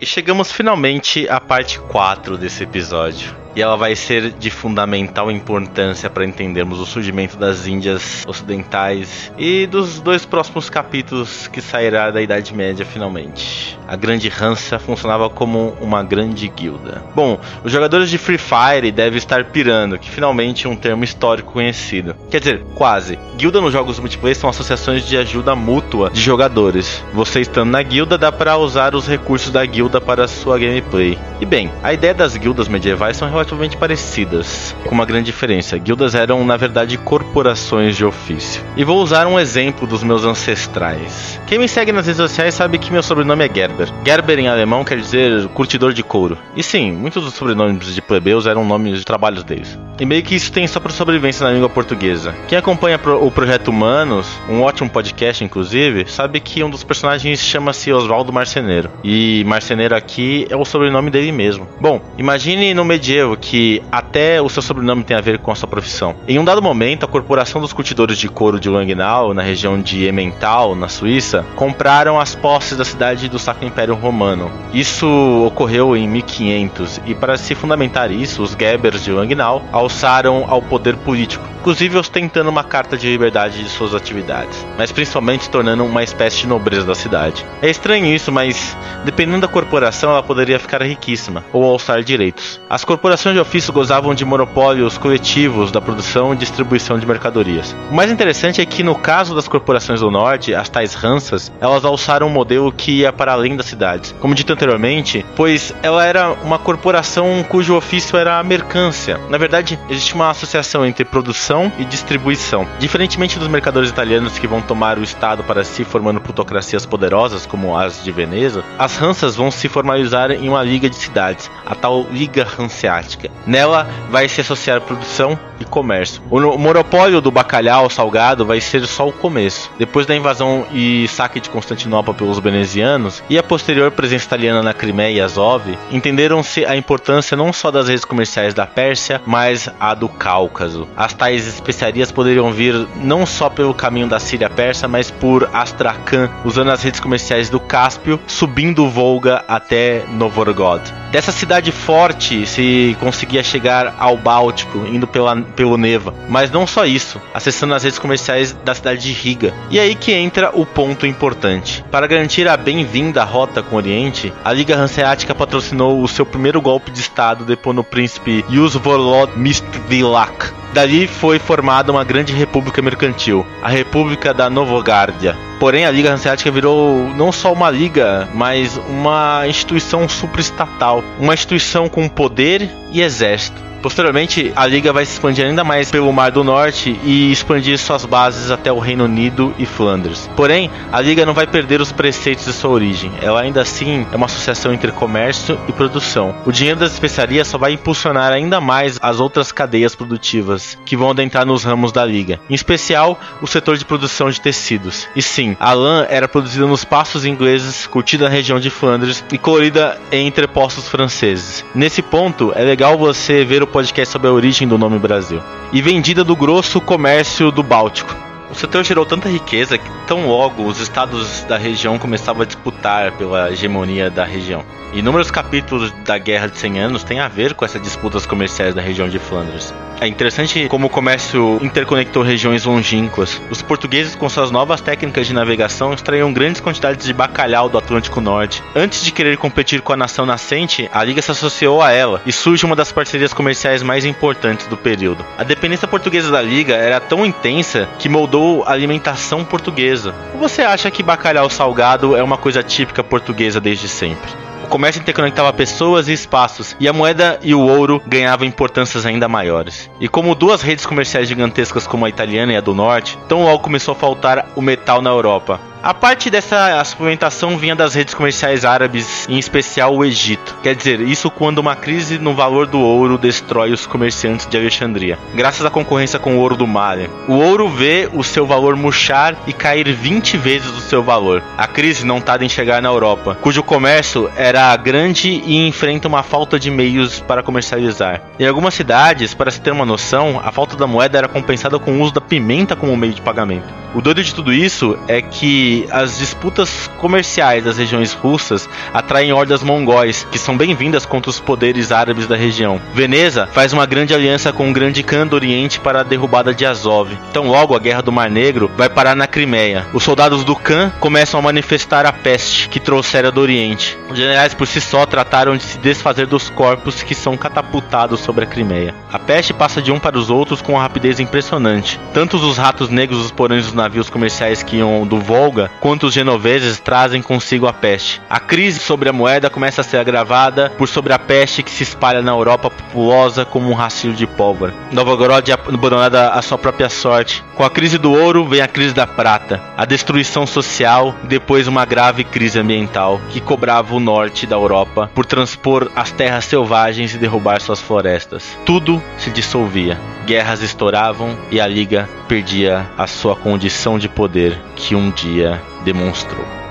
E 0.00 0.06
chegamos 0.06 0.50
finalmente 0.50 1.28
à 1.28 1.40
parte 1.40 1.78
4 1.78 2.36
desse 2.36 2.62
episódio. 2.64 3.43
E 3.56 3.62
ela 3.62 3.76
vai 3.76 3.94
ser 3.94 4.30
de 4.30 4.50
fundamental 4.50 5.30
importância 5.30 6.10
para 6.10 6.24
entendermos 6.24 6.80
o 6.80 6.86
surgimento 6.86 7.36
das 7.36 7.66
Índias 7.66 8.24
Ocidentais 8.26 9.32
e 9.38 9.66
dos 9.66 10.00
dois 10.00 10.24
próximos 10.26 10.68
capítulos 10.68 11.46
que 11.46 11.60
sairá 11.60 12.10
da 12.10 12.20
Idade 12.20 12.52
Média 12.52 12.84
finalmente. 12.84 13.78
A 13.86 13.96
Grande 13.96 14.32
Hansa 14.40 14.78
funcionava 14.78 15.28
como 15.30 15.76
uma 15.80 16.02
grande 16.02 16.48
guilda. 16.48 17.02
Bom, 17.14 17.38
os 17.62 17.70
jogadores 17.70 18.10
de 18.10 18.18
Free 18.18 18.38
Fire 18.38 18.90
devem 18.90 19.18
estar 19.18 19.44
pirando, 19.44 19.98
que 19.98 20.10
finalmente 20.10 20.66
é 20.66 20.70
um 20.70 20.76
termo 20.76 21.04
histórico 21.04 21.52
conhecido. 21.52 22.16
Quer 22.30 22.40
dizer, 22.40 22.64
quase. 22.74 23.18
Guilda 23.36 23.60
nos 23.60 23.72
jogos 23.72 23.98
multiplayer 23.98 24.36
são 24.36 24.50
associações 24.50 25.06
de 25.06 25.16
ajuda 25.16 25.54
mútua 25.54 26.10
de 26.10 26.20
jogadores. 26.20 27.04
Você 27.12 27.40
estando 27.40 27.70
na 27.70 27.82
guilda 27.82 28.16
dá 28.16 28.32
para 28.32 28.56
usar 28.56 28.94
os 28.94 29.06
recursos 29.06 29.50
da 29.50 29.64
guilda 29.64 30.00
para 30.00 30.26
sua 30.26 30.58
gameplay. 30.58 31.18
E 31.40 31.46
bem, 31.46 31.70
a 31.82 31.92
ideia 31.92 32.14
das 32.14 32.36
guildas 32.36 32.68
medievais 32.68 33.16
são 33.16 33.28
relativamente 33.44 33.76
parecidas, 33.76 34.74
com 34.84 34.94
uma 34.94 35.04
grande 35.04 35.26
diferença. 35.26 35.78
Guildas 35.78 36.14
eram, 36.14 36.44
na 36.44 36.56
verdade, 36.56 36.96
corporações 36.96 37.96
de 37.96 38.04
ofício. 38.04 38.62
E 38.76 38.82
vou 38.82 39.02
usar 39.02 39.26
um 39.26 39.38
exemplo 39.38 39.86
dos 39.86 40.02
meus 40.02 40.24
ancestrais. 40.24 41.40
Quem 41.46 41.58
me 41.58 41.68
segue 41.68 41.92
nas 41.92 42.06
redes 42.06 42.20
sociais 42.20 42.54
sabe 42.54 42.78
que 42.78 42.92
meu 42.92 43.02
sobrenome 43.02 43.44
é 43.44 43.54
Gerber. 43.54 43.92
Gerber 44.04 44.38
em 44.38 44.48
alemão 44.48 44.84
quer 44.84 44.98
dizer 44.98 45.46
curtidor 45.48 45.92
de 45.92 46.02
couro. 46.02 46.38
E 46.56 46.62
sim, 46.62 46.90
muitos 46.90 47.22
dos 47.22 47.34
sobrenomes 47.34 47.94
de 47.94 48.02
plebeus 48.02 48.46
eram 48.46 48.64
nomes 48.64 48.98
de 48.98 49.04
trabalhos 49.04 49.44
deles. 49.44 49.78
E 50.00 50.06
meio 50.06 50.22
que 50.22 50.34
isso 50.34 50.50
tem 50.50 50.66
só 50.66 50.80
para 50.80 50.92
sobrevivência 50.92 51.46
na 51.46 51.52
língua 51.52 51.68
portuguesa. 51.68 52.34
Quem 52.48 52.58
acompanha 52.58 52.98
o 53.20 53.30
Projeto 53.30 53.68
Humanos, 53.68 54.26
um 54.48 54.62
ótimo 54.62 54.88
podcast 54.88 55.44
inclusive, 55.44 56.06
sabe 56.10 56.40
que 56.40 56.64
um 56.64 56.70
dos 56.70 56.82
personagens 56.82 57.40
chama-se 57.40 57.92
Oswaldo 57.92 58.32
Marceneiro. 58.32 58.90
E 59.02 59.44
Marceneiro 59.46 59.94
aqui 59.94 60.46
é 60.50 60.56
o 60.56 60.64
sobrenome 60.64 61.10
dele 61.10 61.30
mesmo. 61.30 61.68
Bom, 61.80 62.00
imagine 62.16 62.74
no 62.74 62.84
medievo 62.84 63.33
que 63.36 63.82
até 63.90 64.40
o 64.40 64.48
seu 64.48 64.62
sobrenome 64.62 65.04
tem 65.04 65.16
a 65.16 65.20
ver 65.20 65.38
com 65.38 65.50
a 65.50 65.54
sua 65.54 65.68
profissão. 65.68 66.14
Em 66.26 66.38
um 66.38 66.44
dado 66.44 66.62
momento, 66.62 67.04
a 67.04 67.08
corporação 67.08 67.60
dos 67.60 67.72
curtidores 67.72 68.18
de 68.18 68.28
couro 68.28 68.60
de 68.60 68.68
Langnau, 68.68 69.34
na 69.34 69.42
região 69.42 69.80
de 69.80 70.06
Emmental, 70.06 70.74
na 70.74 70.88
Suíça, 70.88 71.44
compraram 71.56 72.18
as 72.18 72.34
posses 72.34 72.76
da 72.76 72.84
cidade 72.84 73.28
do 73.28 73.38
Sacro 73.38 73.66
Império 73.66 73.94
Romano. 73.94 74.50
Isso 74.72 75.06
ocorreu 75.46 75.96
em 75.96 76.08
1500 76.08 77.00
e 77.06 77.14
para 77.14 77.36
se 77.36 77.54
fundamentar 77.54 78.10
isso, 78.10 78.42
os 78.42 78.52
Gebers 78.52 79.04
de 79.04 79.12
Langnau 79.12 79.62
alçaram 79.72 80.44
ao 80.48 80.62
poder 80.62 80.96
político, 80.96 81.53
inclusive 81.64 81.96
ostentando 81.96 82.50
uma 82.50 82.62
carta 82.62 82.94
de 82.94 83.08
liberdade 83.08 83.64
de 83.64 83.70
suas 83.70 83.94
atividades, 83.94 84.66
mas 84.76 84.92
principalmente 84.92 85.48
tornando 85.48 85.82
uma 85.82 86.02
espécie 86.02 86.40
de 86.40 86.46
nobreza 86.46 86.84
da 86.84 86.94
cidade. 86.94 87.42
É 87.62 87.70
estranho 87.70 88.04
isso, 88.04 88.30
mas 88.30 88.76
dependendo 89.02 89.40
da 89.40 89.48
corporação, 89.48 90.10
ela 90.10 90.22
poderia 90.22 90.58
ficar 90.58 90.82
riquíssima 90.82 91.42
ou 91.54 91.64
alçar 91.64 92.02
direitos. 92.02 92.60
As 92.68 92.84
corporações 92.84 93.34
de 93.34 93.40
ofício 93.40 93.72
gozavam 93.72 94.14
de 94.14 94.26
monopólios 94.26 94.98
coletivos 94.98 95.72
da 95.72 95.80
produção 95.80 96.34
e 96.34 96.36
distribuição 96.36 96.98
de 96.98 97.06
mercadorias. 97.06 97.74
O 97.90 97.94
mais 97.94 98.12
interessante 98.12 98.60
é 98.60 98.66
que 98.66 98.82
no 98.82 98.94
caso 98.94 99.34
das 99.34 99.48
corporações 99.48 100.00
do 100.00 100.10
norte, 100.10 100.54
as 100.54 100.68
tais 100.68 100.94
Hansas, 101.02 101.50
elas 101.62 101.82
alçaram 101.82 102.26
um 102.26 102.30
modelo 102.30 102.70
que 102.70 102.98
ia 102.98 103.10
para 103.10 103.32
além 103.32 103.56
das 103.56 103.64
cidades. 103.64 104.14
Como 104.20 104.34
dito 104.34 104.52
anteriormente, 104.52 105.24
pois 105.34 105.72
ela 105.82 106.04
era 106.04 106.30
uma 106.44 106.58
corporação 106.58 107.42
cujo 107.48 107.74
ofício 107.74 108.18
era 108.18 108.38
a 108.38 108.42
mercância. 108.42 109.18
Na 109.30 109.38
verdade, 109.38 109.78
existe 109.88 110.14
uma 110.14 110.28
associação 110.28 110.84
entre 110.84 111.06
produção 111.06 111.53
produção 111.54 111.72
e 111.78 111.84
distribuição. 111.84 112.66
Diferentemente 112.78 113.38
dos 113.38 113.48
mercadores 113.48 113.90
italianos 113.90 114.38
que 114.38 114.46
vão 114.46 114.60
tomar 114.60 114.98
o 114.98 115.02
Estado 115.02 115.44
para 115.44 115.62
si, 115.62 115.84
formando 115.84 116.20
plutocracias 116.20 116.84
poderosas 116.84 117.46
como 117.46 117.76
as 117.76 118.02
de 118.02 118.10
Veneza, 118.10 118.64
as 118.78 119.00
Hansas 119.00 119.36
vão 119.36 119.50
se 119.50 119.68
formalizar 119.68 120.32
em 120.32 120.48
uma 120.48 120.62
liga 120.62 120.90
de 120.90 120.96
cidades, 120.96 121.50
a 121.64 121.74
tal 121.74 122.06
Liga 122.10 122.46
Hanseática. 122.58 123.30
Nela 123.46 123.88
vai 124.10 124.28
se 124.28 124.40
associar 124.40 124.80
produção 124.80 125.38
e 125.60 125.64
comércio. 125.64 126.22
O 126.30 126.58
monopólio 126.58 127.20
do 127.20 127.30
bacalhau 127.30 127.88
salgado 127.88 128.44
vai 128.44 128.60
ser 128.60 128.84
só 128.86 129.08
o 129.08 129.12
começo. 129.12 129.70
Depois 129.78 130.06
da 130.06 130.16
invasão 130.16 130.66
e 130.72 131.06
saque 131.08 131.40
de 131.40 131.50
Constantinopla 131.50 132.14
pelos 132.14 132.38
venezianos 132.38 133.22
e 133.28 133.38
a 133.38 133.42
posterior 133.42 133.90
presença 133.92 134.26
italiana 134.26 134.62
na 134.62 134.74
Crimeia 134.74 135.18
e 135.18 135.20
Azov, 135.20 135.62
entenderam-se 135.90 136.64
a 136.64 136.76
importância 136.76 137.36
não 137.36 137.52
só 137.52 137.70
das 137.70 137.88
redes 137.88 138.04
comerciais 138.04 138.54
da 138.54 138.66
Pérsia, 138.66 139.20
mas 139.24 139.68
a 139.78 139.94
do 139.94 140.08
Cáucaso. 140.08 140.88
As 140.96 141.12
tais 141.12 141.43
especiarias 141.46 142.10
poderiam 142.10 142.52
vir 142.52 142.74
não 142.96 143.26
só 143.26 143.48
pelo 143.48 143.74
caminho 143.74 144.08
da 144.08 144.18
Síria 144.18 144.50
persa, 144.50 144.88
mas 144.88 145.10
por 145.10 145.48
Astrakhan, 145.52 146.30
usando 146.44 146.70
as 146.70 146.82
redes 146.82 147.00
comerciais 147.00 147.48
do 147.48 147.60
Cáspio, 147.60 148.20
subindo 148.26 148.84
o 148.84 148.90
Volga 148.90 149.44
até 149.48 150.04
Novgorod. 150.08 151.03
Dessa 151.14 151.30
cidade 151.30 151.70
forte 151.70 152.44
se 152.44 152.96
conseguia 152.98 153.40
chegar 153.40 153.94
ao 154.00 154.16
Báltico, 154.16 154.78
indo 154.84 155.06
pela, 155.06 155.36
pelo 155.36 155.78
Neva. 155.78 156.12
Mas 156.28 156.50
não 156.50 156.66
só 156.66 156.84
isso, 156.84 157.22
acessando 157.32 157.72
as 157.72 157.84
redes 157.84 158.00
comerciais 158.00 158.50
da 158.64 158.74
cidade 158.74 159.02
de 159.02 159.12
Riga. 159.12 159.54
E 159.70 159.78
aí 159.78 159.94
que 159.94 160.12
entra 160.12 160.50
o 160.52 160.66
ponto 160.66 161.06
importante. 161.06 161.84
Para 161.88 162.08
garantir 162.08 162.48
a 162.48 162.56
bem-vinda 162.56 163.22
rota 163.22 163.62
com 163.62 163.76
o 163.76 163.78
Oriente, 163.78 164.32
a 164.44 164.52
Liga 164.52 164.74
Hanseática 164.76 165.32
patrocinou 165.36 166.02
o 166.02 166.08
seu 166.08 166.26
primeiro 166.26 166.60
golpe 166.60 166.90
de 166.90 166.98
Estado 166.98 167.44
depois 167.44 167.76
no 167.76 167.84
príncipe 167.84 168.44
Yusvolod 168.50 169.38
Mistvilak. 169.38 170.52
Dali 170.72 171.06
foi 171.06 171.38
formada 171.38 171.92
uma 171.92 172.02
grande 172.02 172.32
república 172.32 172.82
mercantil, 172.82 173.46
a 173.62 173.68
República 173.68 174.34
da 174.34 174.50
Novogárdia. 174.50 175.36
Porém, 175.64 175.86
a 175.86 175.90
Liga 175.90 176.12
Hanseática 176.12 176.50
virou 176.50 177.08
não 177.16 177.32
só 177.32 177.50
uma 177.50 177.70
liga, 177.70 178.28
mas 178.34 178.76
uma 178.86 179.48
instituição 179.48 180.06
supraestatal, 180.06 181.02
uma 181.18 181.32
instituição 181.32 181.88
com 181.88 182.06
poder 182.06 182.70
e 182.92 183.00
exército. 183.00 183.73
Posteriormente, 183.84 184.50
a 184.56 184.66
liga 184.66 184.94
vai 184.94 185.04
se 185.04 185.12
expandir 185.12 185.44
ainda 185.44 185.62
mais 185.62 185.90
pelo 185.90 186.10
Mar 186.10 186.30
do 186.30 186.42
Norte 186.42 186.98
e 187.04 187.30
expandir 187.30 187.78
suas 187.78 188.06
bases 188.06 188.50
até 188.50 188.72
o 188.72 188.78
Reino 188.78 189.04
Unido 189.04 189.54
e 189.58 189.66
Flandres. 189.66 190.30
Porém, 190.34 190.70
a 190.90 191.02
liga 191.02 191.26
não 191.26 191.34
vai 191.34 191.46
perder 191.46 191.82
os 191.82 191.92
preceitos 191.92 192.46
de 192.46 192.54
sua 192.54 192.70
origem. 192.70 193.12
Ela 193.20 193.42
ainda 193.42 193.60
assim 193.60 194.06
é 194.10 194.16
uma 194.16 194.24
associação 194.24 194.72
entre 194.72 194.90
comércio 194.90 195.60
e 195.68 195.72
produção. 195.72 196.34
O 196.46 196.50
dinheiro 196.50 196.80
das 196.80 196.94
especiarias 196.94 197.46
só 197.46 197.58
vai 197.58 197.72
impulsionar 197.72 198.32
ainda 198.32 198.58
mais 198.58 198.98
as 199.02 199.20
outras 199.20 199.52
cadeias 199.52 199.94
produtivas 199.94 200.78
que 200.86 200.96
vão 200.96 201.10
adentrar 201.10 201.44
nos 201.44 201.62
ramos 201.62 201.92
da 201.92 202.06
liga, 202.06 202.40
em 202.48 202.54
especial 202.54 203.20
o 203.42 203.46
setor 203.46 203.76
de 203.76 203.84
produção 203.84 204.30
de 204.30 204.40
tecidos. 204.40 205.06
E 205.14 205.20
sim, 205.20 205.58
a 205.60 205.74
lã 205.74 206.06
era 206.08 206.26
produzida 206.26 206.66
nos 206.66 206.86
pastos 206.86 207.26
ingleses, 207.26 207.86
curtida 207.86 208.24
na 208.24 208.30
região 208.30 208.58
de 208.58 208.70
Flandres 208.70 209.22
e 209.30 209.36
colorida 209.36 210.00
em 210.10 210.26
entrepostos 210.26 210.88
franceses. 210.88 211.62
Nesse 211.74 212.00
ponto, 212.00 212.50
é 212.56 212.64
legal 212.64 212.96
você 212.96 213.44
ver 213.44 213.62
o 213.62 213.73
podcast 213.74 214.12
sobre 214.12 214.28
a 214.28 214.32
origem 214.32 214.68
do 214.68 214.78
nome 214.78 215.00
Brasil. 215.00 215.42
E 215.72 215.82
vendida 215.82 216.22
do 216.22 216.36
grosso 216.36 216.80
comércio 216.80 217.50
do 217.50 217.60
Báltico. 217.60 218.23
O 218.54 218.56
setor 218.56 218.84
gerou 218.84 219.04
tanta 219.04 219.28
riqueza 219.28 219.76
que 219.76 219.90
tão 220.06 220.28
logo 220.28 220.64
os 220.64 220.78
estados 220.78 221.42
da 221.42 221.58
região 221.58 221.98
começavam 221.98 222.42
a 222.42 222.46
disputar 222.46 223.10
pela 223.10 223.50
hegemonia 223.50 224.08
da 224.08 224.24
região. 224.24 224.64
Inúmeros 224.92 225.28
capítulos 225.28 225.90
da 226.04 226.16
Guerra 226.18 226.46
de 226.46 226.56
100 226.56 226.78
Anos 226.78 227.02
têm 227.02 227.18
a 227.18 227.26
ver 227.26 227.54
com 227.54 227.64
essas 227.64 227.82
disputas 227.82 228.24
comerciais 228.24 228.72
da 228.72 228.80
região 228.80 229.08
de 229.08 229.18
Flandres. 229.18 229.74
É 230.00 230.06
interessante 230.06 230.68
como 230.68 230.86
o 230.86 230.90
comércio 230.90 231.58
interconectou 231.62 232.22
regiões 232.22 232.64
longínquas. 232.64 233.40
Os 233.50 233.60
portugueses, 233.60 234.14
com 234.14 234.28
suas 234.28 234.52
novas 234.52 234.80
técnicas 234.80 235.26
de 235.26 235.32
navegação, 235.32 235.92
extraíam 235.92 236.32
grandes 236.32 236.60
quantidades 236.60 237.06
de 237.06 237.12
bacalhau 237.12 237.68
do 237.68 237.78
Atlântico 237.78 238.20
Norte. 238.20 238.62
Antes 238.74 239.04
de 239.04 239.10
querer 239.10 239.36
competir 239.36 239.80
com 239.80 239.92
a 239.92 239.96
nação 239.96 240.24
nascente, 240.26 240.88
a 240.92 241.02
Liga 241.02 241.22
se 241.22 241.30
associou 241.30 241.82
a 241.82 241.90
ela 241.90 242.20
e 242.24 242.32
surge 242.32 242.64
uma 242.64 242.76
das 242.76 242.92
parcerias 242.92 243.32
comerciais 243.32 243.82
mais 243.82 244.04
importantes 244.04 244.66
do 244.66 244.76
período. 244.76 245.24
A 245.38 245.42
dependência 245.42 245.88
portuguesa 245.88 246.30
da 246.30 246.42
Liga 246.42 246.74
era 246.74 247.00
tão 247.00 247.26
intensa 247.26 247.88
que 247.98 248.08
moldou 248.08 248.43
a 248.66 248.72
alimentação 248.72 249.44
portuguesa. 249.44 250.14
Ou 250.34 250.40
você 250.40 250.62
acha 250.62 250.90
que 250.90 251.02
bacalhau 251.02 251.48
salgado 251.48 252.16
é 252.16 252.22
uma 252.22 252.36
coisa 252.36 252.62
típica 252.62 253.02
portuguesa 253.02 253.60
desde 253.60 253.88
sempre? 253.88 254.30
O 254.64 254.66
comércio 254.66 255.00
interconectava 255.00 255.52
pessoas 255.52 256.08
e 256.08 256.12
espaços, 256.12 256.74
e 256.80 256.88
a 256.88 256.92
moeda 256.92 257.38
e 257.42 257.54
o 257.54 257.60
ouro 257.60 258.02
ganhavam 258.06 258.46
importâncias 258.46 259.04
ainda 259.04 259.28
maiores. 259.28 259.90
E 260.00 260.08
como 260.08 260.34
duas 260.34 260.62
redes 260.62 260.86
comerciais 260.86 261.28
gigantescas 261.28 261.86
como 261.86 262.06
a 262.06 262.08
italiana 262.08 262.54
e 262.54 262.56
a 262.56 262.62
do 262.62 262.74
norte, 262.74 263.18
tão 263.28 263.44
logo 263.44 263.58
começou 263.58 263.92
a 263.92 263.96
faltar 263.96 264.48
o 264.56 264.62
metal 264.62 265.02
na 265.02 265.10
Europa. 265.10 265.60
A 265.84 265.92
parte 265.92 266.30
dessa 266.30 266.82
suplementação 266.82 267.58
vinha 267.58 267.76
das 267.76 267.94
redes 267.94 268.14
comerciais 268.14 268.64
árabes, 268.64 269.28
em 269.28 269.38
especial 269.38 269.94
o 269.94 270.02
Egito. 270.02 270.56
Quer 270.62 270.74
dizer, 270.74 270.98
isso 271.02 271.30
quando 271.30 271.58
uma 271.58 271.76
crise 271.76 272.18
no 272.18 272.32
valor 272.34 272.66
do 272.66 272.80
ouro 272.80 273.18
destrói 273.18 273.70
os 273.70 273.84
comerciantes 273.84 274.46
de 274.46 274.56
Alexandria, 274.56 275.18
graças 275.34 275.66
à 275.66 275.68
concorrência 275.68 276.18
com 276.18 276.36
o 276.36 276.40
ouro 276.40 276.56
do 276.56 276.66
Mali. 276.66 277.10
O 277.28 277.34
ouro 277.34 277.68
vê 277.68 278.08
o 278.14 278.24
seu 278.24 278.46
valor 278.46 278.76
murchar 278.76 279.36
e 279.46 279.52
cair 279.52 279.92
20 279.92 280.38
vezes 280.38 280.70
o 280.70 280.80
seu 280.80 281.02
valor. 281.02 281.42
A 281.58 281.66
crise 281.66 282.06
não 282.06 282.18
tarda 282.18 282.46
em 282.46 282.48
chegar 282.48 282.80
na 282.80 282.88
Europa, 282.88 283.36
cujo 283.42 283.62
comércio 283.62 284.30
era 284.38 284.74
grande 284.78 285.42
e 285.44 285.68
enfrenta 285.68 286.08
uma 286.08 286.22
falta 286.22 286.58
de 286.58 286.70
meios 286.70 287.20
para 287.20 287.42
comercializar. 287.42 288.22
Em 288.40 288.46
algumas 288.46 288.72
cidades, 288.72 289.34
para 289.34 289.50
se 289.50 289.60
ter 289.60 289.70
uma 289.70 289.84
noção, 289.84 290.40
a 290.42 290.50
falta 290.50 290.76
da 290.76 290.86
moeda 290.86 291.18
era 291.18 291.28
compensada 291.28 291.78
com 291.78 291.98
o 291.98 292.00
uso 292.00 292.14
da 292.14 292.22
pimenta 292.22 292.74
como 292.74 292.96
meio 292.96 293.12
de 293.12 293.20
pagamento. 293.20 293.84
O 293.94 294.00
doido 294.00 294.24
de 294.24 294.34
tudo 294.34 294.52
isso 294.52 294.98
é 295.06 295.22
que 295.22 295.73
as 295.90 296.18
disputas 296.18 296.90
comerciais 296.98 297.64
das 297.64 297.78
regiões 297.78 298.12
russas 298.12 298.68
atraem 298.92 299.32
hordas 299.32 299.62
mongóis, 299.62 300.26
que 300.30 300.38
são 300.38 300.56
bem-vindas 300.56 301.04
contra 301.04 301.30
os 301.30 301.40
poderes 301.40 301.90
árabes 301.90 302.26
da 302.26 302.36
região. 302.36 302.80
Veneza 302.94 303.48
faz 303.52 303.72
uma 303.72 303.86
grande 303.86 304.14
aliança 304.14 304.52
com 304.52 304.70
o 304.70 304.72
Grande 304.72 305.02
Khan 305.02 305.26
do 305.26 305.36
Oriente 305.36 305.80
para 305.80 306.00
a 306.00 306.04
derrubada 306.04 306.54
de 306.54 306.64
Azov. 306.64 307.10
Então, 307.30 307.48
logo 307.48 307.74
a 307.74 307.78
Guerra 307.78 308.02
do 308.02 308.12
Mar 308.12 308.30
Negro 308.30 308.70
vai 308.76 308.88
parar 308.88 309.16
na 309.16 309.26
Crimeia. 309.26 309.86
Os 309.92 310.02
soldados 310.02 310.44
do 310.44 310.54
Khan 310.54 310.92
começam 311.00 311.38
a 311.40 311.42
manifestar 311.42 312.06
a 312.06 312.12
peste 312.12 312.68
que 312.68 312.80
trouxera 312.80 313.30
do 313.30 313.40
Oriente. 313.40 313.98
Os 314.10 314.18
generais 314.18 314.54
por 314.54 314.66
si 314.66 314.80
só 314.80 315.04
trataram 315.06 315.56
de 315.56 315.62
se 315.64 315.78
desfazer 315.78 316.26
dos 316.26 316.50
corpos 316.50 317.02
que 317.02 317.14
são 317.14 317.36
catapultados 317.36 318.20
sobre 318.20 318.44
a 318.44 318.46
Crimeia. 318.46 318.94
A 319.12 319.18
peste 319.18 319.52
passa 319.52 319.82
de 319.82 319.90
um 319.90 319.98
para 319.98 320.18
os 320.18 320.30
outros 320.30 320.60
com 320.60 320.72
uma 320.72 320.82
rapidez 320.82 321.20
impressionante. 321.20 321.98
Tanto 322.12 322.36
os 322.36 322.58
ratos 322.58 322.88
negros 322.88 323.22
dos 323.22 323.30
porões 323.30 323.64
dos 323.64 323.74
navios 323.74 324.10
comerciais 324.10 324.62
que 324.62 324.76
iam 324.76 325.06
do 325.06 325.18
Volga 325.18 325.63
quanto 325.80 326.06
os 326.06 326.14
genoveses 326.14 326.78
trazem 326.78 327.22
consigo 327.22 327.66
a 327.66 327.72
peste. 327.72 328.20
A 328.28 328.40
crise 328.40 328.78
sobre 328.78 329.08
a 329.08 329.12
moeda 329.12 329.50
começa 329.50 329.80
a 329.80 329.84
ser 329.84 329.98
agravada 329.98 330.72
por 330.76 330.88
sobre 330.88 331.12
a 331.12 331.18
peste 331.18 331.62
que 331.62 331.70
se 331.70 331.82
espalha 331.82 332.22
na 332.22 332.32
Europa 332.32 332.70
populosa 332.70 333.44
como 333.44 333.70
um 333.70 333.74
rastilho 333.74 334.14
de 334.14 334.26
pólvora. 334.26 334.74
Novgorod 334.90 335.50
é 335.50 335.54
abandonada 335.54 336.30
à 336.30 336.42
sua 336.42 336.58
própria 336.58 336.88
sorte. 336.88 337.42
Com 337.54 337.64
a 337.64 337.70
crise 337.70 337.98
do 337.98 338.12
ouro 338.12 338.44
vem 338.46 338.60
a 338.60 338.68
crise 338.68 338.94
da 338.94 339.06
prata, 339.06 339.62
a 339.76 339.84
destruição 339.84 340.46
social 340.46 341.14
depois 341.24 341.68
uma 341.68 341.84
grave 341.84 342.24
crise 342.24 342.58
ambiental 342.58 343.20
que 343.30 343.40
cobrava 343.40 343.94
o 343.94 344.00
norte 344.00 344.46
da 344.46 344.56
Europa 344.56 345.10
por 345.14 345.26
transpor 345.26 345.90
as 345.94 346.10
terras 346.10 346.44
selvagens 346.44 347.14
e 347.14 347.18
derrubar 347.18 347.60
suas 347.60 347.80
florestas. 347.80 348.56
Tudo 348.64 349.02
se 349.18 349.30
dissolvia. 349.30 349.98
Guerras 350.26 350.62
estouravam 350.62 351.36
e 351.50 351.60
a 351.60 351.66
Liga 351.66 352.08
perdia 352.26 352.86
a 352.96 353.06
sua 353.06 353.36
condição 353.36 353.98
de 353.98 354.08
poder 354.08 354.58
que 354.74 354.94
um 354.94 355.10
dia 355.10 355.43
demonstrou. 355.84 356.63